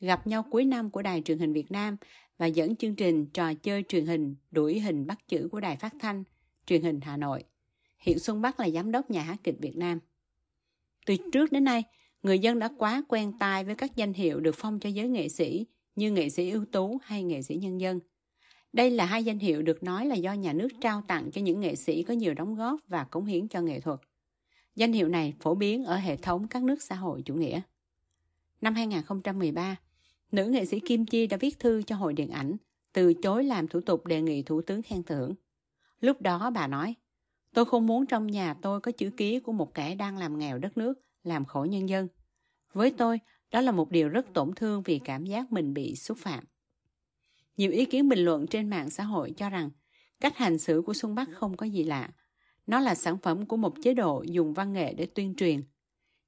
Gặp 0.00 0.26
nhau 0.26 0.44
cuối 0.50 0.64
năm 0.64 0.90
của 0.90 1.02
Đài 1.02 1.22
truyền 1.24 1.38
hình 1.38 1.52
Việt 1.52 1.70
Nam 1.70 1.96
và 2.38 2.46
dẫn 2.46 2.76
chương 2.76 2.96
trình 2.96 3.26
trò 3.26 3.54
chơi 3.54 3.84
truyền 3.88 4.06
hình 4.06 4.36
đuổi 4.50 4.80
hình 4.80 5.06
bắt 5.06 5.28
chữ 5.28 5.48
của 5.52 5.60
Đài 5.60 5.76
Phát 5.76 5.94
thanh, 6.00 6.24
truyền 6.66 6.82
hình 6.82 7.00
Hà 7.00 7.16
Nội. 7.16 7.44
Hiện 7.98 8.18
Xuân 8.18 8.42
Bắc 8.42 8.60
là 8.60 8.70
giám 8.70 8.92
đốc 8.92 9.10
nhà 9.10 9.22
hát 9.22 9.36
kịch 9.42 9.56
Việt 9.60 9.76
Nam. 9.76 9.98
Từ 11.06 11.16
trước 11.32 11.52
đến 11.52 11.64
nay, 11.64 11.84
người 12.24 12.38
dân 12.38 12.58
đã 12.58 12.68
quá 12.78 13.02
quen 13.08 13.32
tai 13.38 13.64
với 13.64 13.74
các 13.74 13.96
danh 13.96 14.12
hiệu 14.12 14.40
được 14.40 14.54
phong 14.58 14.80
cho 14.80 14.88
giới 14.88 15.08
nghệ 15.08 15.28
sĩ 15.28 15.66
như 15.96 16.10
nghệ 16.10 16.30
sĩ 16.30 16.50
ưu 16.50 16.64
tú 16.64 16.98
hay 17.02 17.22
nghệ 17.22 17.42
sĩ 17.42 17.56
nhân 17.56 17.80
dân. 17.80 18.00
Đây 18.72 18.90
là 18.90 19.04
hai 19.04 19.24
danh 19.24 19.38
hiệu 19.38 19.62
được 19.62 19.82
nói 19.82 20.06
là 20.06 20.14
do 20.14 20.32
nhà 20.32 20.52
nước 20.52 20.68
trao 20.80 21.02
tặng 21.08 21.30
cho 21.30 21.40
những 21.40 21.60
nghệ 21.60 21.74
sĩ 21.74 22.02
có 22.02 22.14
nhiều 22.14 22.34
đóng 22.34 22.54
góp 22.54 22.80
và 22.88 23.04
cống 23.04 23.24
hiến 23.24 23.48
cho 23.48 23.60
nghệ 23.60 23.80
thuật. 23.80 24.00
Danh 24.76 24.92
hiệu 24.92 25.08
này 25.08 25.34
phổ 25.40 25.54
biến 25.54 25.84
ở 25.84 25.96
hệ 25.96 26.16
thống 26.16 26.48
các 26.48 26.62
nước 26.62 26.82
xã 26.82 26.94
hội 26.94 27.22
chủ 27.22 27.34
nghĩa. 27.34 27.60
Năm 28.60 28.74
2013, 28.74 29.76
nữ 30.32 30.46
nghệ 30.46 30.64
sĩ 30.64 30.80
Kim 30.80 31.06
Chi 31.06 31.26
đã 31.26 31.36
viết 31.36 31.58
thư 31.58 31.82
cho 31.82 31.96
Hội 31.96 32.12
Điện 32.12 32.30
ảnh, 32.30 32.56
từ 32.92 33.14
chối 33.14 33.44
làm 33.44 33.68
thủ 33.68 33.80
tục 33.80 34.06
đề 34.06 34.22
nghị 34.22 34.42
Thủ 34.42 34.62
tướng 34.62 34.82
khen 34.82 35.02
thưởng. 35.02 35.34
Lúc 36.00 36.22
đó 36.22 36.50
bà 36.50 36.66
nói, 36.66 36.94
tôi 37.54 37.64
không 37.64 37.86
muốn 37.86 38.06
trong 38.06 38.26
nhà 38.26 38.54
tôi 38.54 38.80
có 38.80 38.92
chữ 38.92 39.10
ký 39.10 39.40
của 39.40 39.52
một 39.52 39.74
kẻ 39.74 39.94
đang 39.94 40.18
làm 40.18 40.38
nghèo 40.38 40.58
đất 40.58 40.78
nước, 40.78 41.03
làm 41.24 41.44
khổ 41.44 41.64
nhân 41.64 41.88
dân. 41.88 42.08
Với 42.72 42.90
tôi, 42.98 43.20
đó 43.50 43.60
là 43.60 43.72
một 43.72 43.90
điều 43.90 44.08
rất 44.08 44.26
tổn 44.34 44.50
thương 44.56 44.82
vì 44.82 44.98
cảm 44.98 45.24
giác 45.24 45.52
mình 45.52 45.74
bị 45.74 45.96
xúc 45.96 46.18
phạm. 46.20 46.44
Nhiều 47.56 47.70
ý 47.70 47.84
kiến 47.84 48.08
bình 48.08 48.18
luận 48.18 48.46
trên 48.46 48.70
mạng 48.70 48.90
xã 48.90 49.04
hội 49.04 49.32
cho 49.36 49.50
rằng 49.50 49.70
cách 50.20 50.36
hành 50.36 50.58
xử 50.58 50.82
của 50.86 50.94
Xuân 50.94 51.14
Bắc 51.14 51.28
không 51.32 51.56
có 51.56 51.66
gì 51.66 51.84
lạ. 51.84 52.10
Nó 52.66 52.80
là 52.80 52.94
sản 52.94 53.18
phẩm 53.18 53.46
của 53.46 53.56
một 53.56 53.74
chế 53.82 53.94
độ 53.94 54.24
dùng 54.26 54.54
văn 54.54 54.72
nghệ 54.72 54.94
để 54.94 55.06
tuyên 55.14 55.34
truyền. 55.34 55.60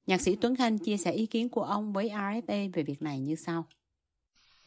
Nhạc 0.07 0.21
sĩ 0.21 0.35
Tuấn 0.41 0.55
Khanh 0.55 0.77
chia 0.77 0.97
sẻ 0.97 1.11
ý 1.11 1.25
kiến 1.25 1.49
của 1.49 1.63
ông 1.63 1.93
với 1.93 2.09
RFA 2.09 2.71
về 2.73 2.83
việc 2.83 3.01
này 3.01 3.19
như 3.19 3.35
sau. 3.35 3.65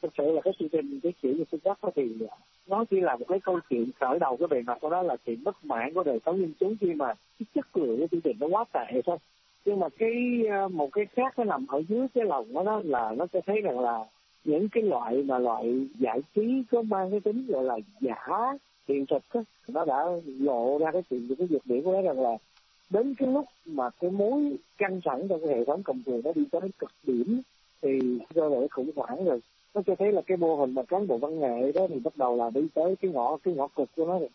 Thực 0.02 0.12
sự 0.18 0.24
là 0.32 0.40
cái 0.44 0.54
chương 0.58 0.68
trình 0.68 1.00
cái 1.02 1.12
kiểu 1.22 1.32
như 1.32 1.44
Xuân 1.50 1.60
Bắc 1.64 1.78
thì 1.96 2.02
à, 2.30 2.36
nó 2.66 2.84
chỉ 2.90 3.00
là 3.00 3.16
một 3.16 3.24
cái 3.28 3.40
câu 3.40 3.60
chuyện 3.70 3.90
khởi 4.00 4.18
đầu 4.18 4.36
cái 4.36 4.48
bề 4.48 4.62
mặt 4.62 4.78
của 4.80 4.90
đó 4.90 5.02
là 5.02 5.16
chuyện 5.26 5.44
bất 5.44 5.64
mãn 5.64 5.94
của 5.94 6.02
đời 6.02 6.18
sống 6.26 6.40
nhân 6.40 6.52
chúng 6.60 6.76
khi 6.80 6.94
mà 6.94 7.14
cái 7.38 7.46
chất 7.54 7.76
lượng 7.76 8.00
của 8.00 8.06
chương 8.10 8.20
trình 8.20 8.36
nó 8.40 8.46
quá 8.46 8.64
tệ 8.72 9.00
thôi 9.06 9.18
nhưng 9.64 9.80
mà 9.80 9.88
cái 9.98 10.44
ờ, 10.50 10.68
một 10.68 10.88
cái 10.92 11.06
khác 11.06 11.38
nó 11.38 11.44
nằm 11.44 11.66
ở 11.66 11.82
dưới 11.88 12.06
cái 12.14 12.24
lòng 12.24 12.52
đó, 12.52 12.62
nó 12.62 12.80
là 12.84 13.12
nó 13.16 13.26
sẽ 13.32 13.40
thấy 13.46 13.60
rằng 13.60 13.80
là 13.80 14.04
những 14.44 14.68
cái 14.68 14.82
loại 14.82 15.22
mà 15.22 15.38
loại 15.38 15.86
giải 15.98 16.20
trí 16.34 16.62
có 16.70 16.82
mang 16.82 17.10
cái 17.10 17.20
tính 17.20 17.46
gọi 17.48 17.64
là 17.64 17.78
giả 18.00 18.26
hiện 18.88 19.06
thực 19.06 19.22
đó, 19.34 19.42
nó 19.68 19.84
đã 19.84 20.04
lộ 20.24 20.78
ra 20.78 20.92
cái 20.92 21.02
chuyện 21.10 21.34
cái 21.38 21.48
nhược 21.50 21.66
điểm 21.66 21.84
của 21.84 21.92
nó 21.92 22.00
rằng 22.02 22.20
là 22.20 22.36
đến 22.90 23.14
cái 23.18 23.28
lúc 23.28 23.44
mà 23.64 23.90
cái 23.90 24.10
mối 24.10 24.56
căng 24.78 25.00
thẳng 25.04 25.28
trong 25.28 25.40
cái 25.40 25.56
hệ 25.56 25.64
thống 25.64 25.82
cầm 25.82 26.02
quyền 26.06 26.20
nó 26.24 26.32
đi 26.34 26.44
tới 26.50 26.60
cực 26.78 26.90
điểm 27.02 27.40
thì 27.82 28.18
do 28.34 28.48
là 28.48 28.56
khủng 28.70 28.90
hoảng 28.96 29.24
rồi. 29.24 29.40
Nó 29.74 29.82
cho 29.86 29.94
thấy 29.98 30.12
là 30.12 30.22
cái 30.26 30.36
mô 30.36 30.56
hình 30.56 30.74
mà 30.74 30.82
cán 30.82 31.06
bộ 31.06 31.18
văn 31.18 31.40
nghệ 31.40 31.72
đó 31.72 31.86
thì 31.88 31.98
bắt 32.04 32.16
đầu 32.16 32.36
là 32.36 32.50
đi 32.50 32.68
tới 32.74 32.96
cái 33.02 33.10
ngõ 33.10 33.36
cái 33.42 33.54
ngõ 33.54 33.68
cực 33.68 33.88
của 33.96 34.06
nó 34.06 34.18
rồi. 34.18 34.28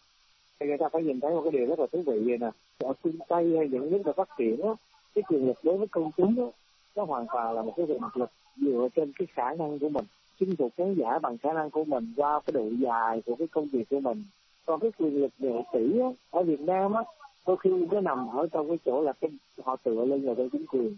Thì 0.59 0.67
người 0.67 0.77
ta 0.77 0.89
phải 0.89 1.03
nhìn 1.03 1.19
thấy 1.19 1.31
một 1.31 1.41
cái 1.41 1.51
điều 1.51 1.65
rất 1.65 1.79
là 1.79 1.85
thú 1.91 2.03
vị 2.05 2.19
vậy 2.25 2.37
nè. 2.37 2.49
Ở 2.79 2.93
phương 3.03 3.17
tây 3.27 3.57
hay 3.57 3.67
những 3.67 3.91
nước 3.91 4.01
đã 4.05 4.11
phát 4.11 4.29
triển 4.37 4.57
đó 4.57 4.75
cái 5.15 5.23
quyền 5.27 5.47
lực 5.47 5.63
đối 5.63 5.77
với 5.77 5.87
công 5.87 6.11
chúng 6.17 6.35
đó, 6.35 6.51
nó 6.95 7.05
hoàn 7.05 7.25
toàn 7.33 7.55
là 7.55 7.61
một 7.61 7.73
cái 7.77 7.85
quyền 7.85 8.01
lực. 8.15 8.29
Dựa 8.57 8.87
trên 8.95 9.13
cái 9.19 9.27
khả 9.33 9.53
năng 9.53 9.79
của 9.79 9.89
mình 9.89 10.05
chinh 10.39 10.55
phục 10.55 10.73
khán 10.77 10.95
giả 10.95 11.19
bằng 11.19 11.37
khả 11.37 11.53
năng 11.53 11.69
của 11.69 11.83
mình 11.83 12.13
qua 12.15 12.41
cái 12.45 12.51
độ 12.51 12.69
dài 12.79 13.21
của 13.25 13.35
cái 13.35 13.47
công 13.47 13.67
việc 13.67 13.89
của 13.89 13.99
mình. 13.99 14.25
Còn 14.65 14.79
cái 14.79 14.91
quyền 14.97 15.21
lực 15.21 15.31
nghệ 15.37 15.63
sĩ 15.73 15.99
á, 15.99 16.07
ở 16.29 16.43
Việt 16.43 16.59
Nam 16.59 16.93
á 16.93 17.03
đôi 17.47 17.57
khi 17.57 17.69
nó 17.91 18.01
nằm 18.01 18.27
ở 18.27 18.47
trong 18.51 18.67
cái 18.67 18.77
chỗ 18.85 19.01
là 19.01 19.13
cái 19.13 19.29
họ 19.63 19.75
tựa 19.75 20.05
lên 20.05 20.25
vào 20.25 20.35
chính 20.51 20.65
quyền. 20.65 20.97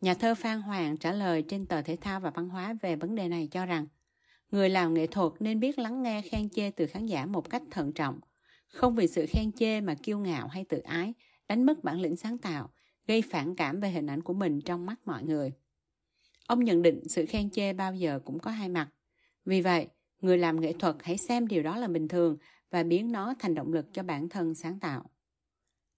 Nhà 0.00 0.14
thơ 0.14 0.34
Phan 0.34 0.60
Hoàng 0.60 0.96
trả 0.96 1.12
lời 1.12 1.42
trên 1.48 1.66
tờ 1.66 1.82
Thể 1.82 1.96
thao 2.00 2.20
và 2.20 2.30
Văn 2.30 2.48
hóa 2.48 2.74
về 2.82 2.96
vấn 2.96 3.14
đề 3.14 3.28
này 3.28 3.48
cho 3.50 3.66
rằng 3.66 3.86
người 4.50 4.70
làm 4.70 4.94
nghệ 4.94 5.06
thuật 5.06 5.32
nên 5.40 5.60
biết 5.60 5.78
lắng 5.78 6.02
nghe 6.02 6.22
khen 6.22 6.48
chê 6.48 6.70
từ 6.70 6.86
khán 6.86 7.06
giả 7.06 7.26
một 7.26 7.50
cách 7.50 7.62
thận 7.70 7.92
trọng, 7.92 8.20
không 8.68 8.94
vì 8.94 9.06
sự 9.06 9.26
khen 9.28 9.52
chê 9.52 9.80
mà 9.80 9.94
kiêu 10.02 10.18
ngạo 10.18 10.48
hay 10.48 10.64
tự 10.68 10.78
ái, 10.78 11.14
đánh 11.48 11.66
mất 11.66 11.84
bản 11.84 12.00
lĩnh 12.00 12.16
sáng 12.16 12.38
tạo, 12.38 12.70
gây 13.08 13.22
phản 13.22 13.54
cảm 13.54 13.80
về 13.80 13.90
hình 13.90 14.06
ảnh 14.06 14.22
của 14.22 14.32
mình 14.32 14.60
trong 14.60 14.86
mắt 14.86 15.00
mọi 15.04 15.22
người. 15.22 15.52
Ông 16.46 16.64
nhận 16.64 16.82
định 16.82 17.08
sự 17.08 17.26
khen 17.26 17.50
chê 17.50 17.72
bao 17.72 17.94
giờ 17.94 18.20
cũng 18.24 18.38
có 18.38 18.50
hai 18.50 18.68
mặt. 18.68 18.88
Vì 19.44 19.60
vậy, 19.60 19.88
người 20.20 20.38
làm 20.38 20.60
nghệ 20.60 20.72
thuật 20.72 20.96
hãy 21.00 21.16
xem 21.18 21.46
điều 21.46 21.62
đó 21.62 21.76
là 21.76 21.88
bình 21.88 22.08
thường 22.08 22.36
và 22.70 22.82
biến 22.82 23.12
nó 23.12 23.34
thành 23.38 23.54
động 23.54 23.72
lực 23.72 23.86
cho 23.92 24.02
bản 24.02 24.28
thân 24.28 24.54
sáng 24.54 24.78
tạo. 24.80 25.10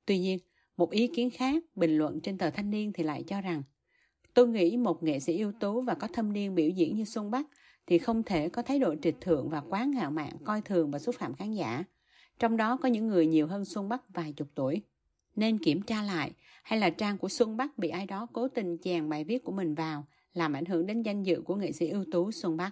Tuy 0.07 0.19
nhiên, 0.19 0.39
một 0.77 0.91
ý 0.91 1.07
kiến 1.07 1.31
khác 1.31 1.65
bình 1.75 1.99
luận 1.99 2.21
trên 2.21 2.39
tờ 2.39 2.51
Thanh 2.51 2.71
niên 2.71 2.93
thì 2.93 3.05
lại 3.05 3.25
cho 3.27 3.41
rằng 3.41 3.63
tôi 4.35 4.49
nghĩ 4.49 4.77
một 4.77 5.03
nghệ 5.03 5.21
sĩ 5.21 5.39
ưu 5.39 5.53
tú 5.61 5.81
và 5.81 5.95
có 5.95 6.09
thâm 6.13 6.33
niên 6.33 6.55
biểu 6.55 6.69
diễn 6.69 6.97
như 6.97 7.05
Xuân 7.05 7.31
Bắc 7.31 7.47
thì 7.87 7.99
không 7.99 8.23
thể 8.23 8.49
có 8.49 8.63
thái 8.63 8.79
độ 8.79 8.95
trịch 9.03 9.21
thượng 9.21 9.49
và 9.49 9.61
quá 9.61 9.85
ngạo 9.85 10.11
mạn 10.11 10.37
coi 10.45 10.61
thường 10.61 10.91
và 10.91 10.99
xúc 10.99 11.15
phạm 11.19 11.35
khán 11.35 11.55
giả. 11.55 11.85
Trong 12.39 12.57
đó 12.57 12.77
có 12.77 12.89
những 12.89 13.07
người 13.07 13.27
nhiều 13.27 13.47
hơn 13.47 13.65
Xuân 13.65 13.89
Bắc 13.89 14.03
vài 14.15 14.33
chục 14.33 14.49
tuổi. 14.55 14.83
Nên 15.37 15.59
kiểm 15.59 15.83
tra 15.83 16.03
lại 16.03 16.33
hay 16.63 16.79
là 16.79 16.91
trang 16.91 17.19
của 17.19 17.29
Xuân 17.29 17.57
Bắc 17.57 17.79
bị 17.79 17.89
ai 17.89 18.07
đó 18.07 18.27
cố 18.33 18.49
tình 18.49 18.79
chèn 18.83 19.09
bài 19.09 19.25
viết 19.25 19.45
của 19.45 19.53
mình 19.53 19.75
vào, 19.75 20.07
làm 20.33 20.53
ảnh 20.53 20.65
hưởng 20.65 20.87
đến 20.87 21.03
danh 21.03 21.23
dự 21.23 21.43
của 21.45 21.55
nghệ 21.55 21.73
sĩ 21.73 21.89
ưu 21.89 22.05
tú 22.13 22.31
Xuân 22.33 22.57
Bắc. 22.57 22.71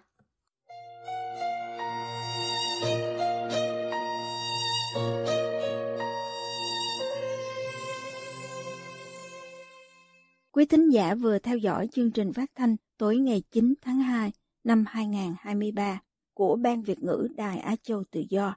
Quý 10.52 10.66
thính 10.66 10.88
giả 10.88 11.14
vừa 11.14 11.38
theo 11.38 11.56
dõi 11.56 11.88
chương 11.92 12.10
trình 12.10 12.32
phát 12.32 12.50
thanh 12.54 12.76
tối 12.96 13.16
ngày 13.16 13.42
9 13.50 13.74
tháng 13.82 13.98
2 13.98 14.32
năm 14.64 14.84
2023 14.88 16.00
của 16.34 16.56
Ban 16.56 16.82
Việt 16.82 16.98
ngữ 16.98 17.28
Đài 17.36 17.58
Á 17.58 17.76
Châu 17.82 18.04
Tự 18.10 18.24
Do. 18.30 18.56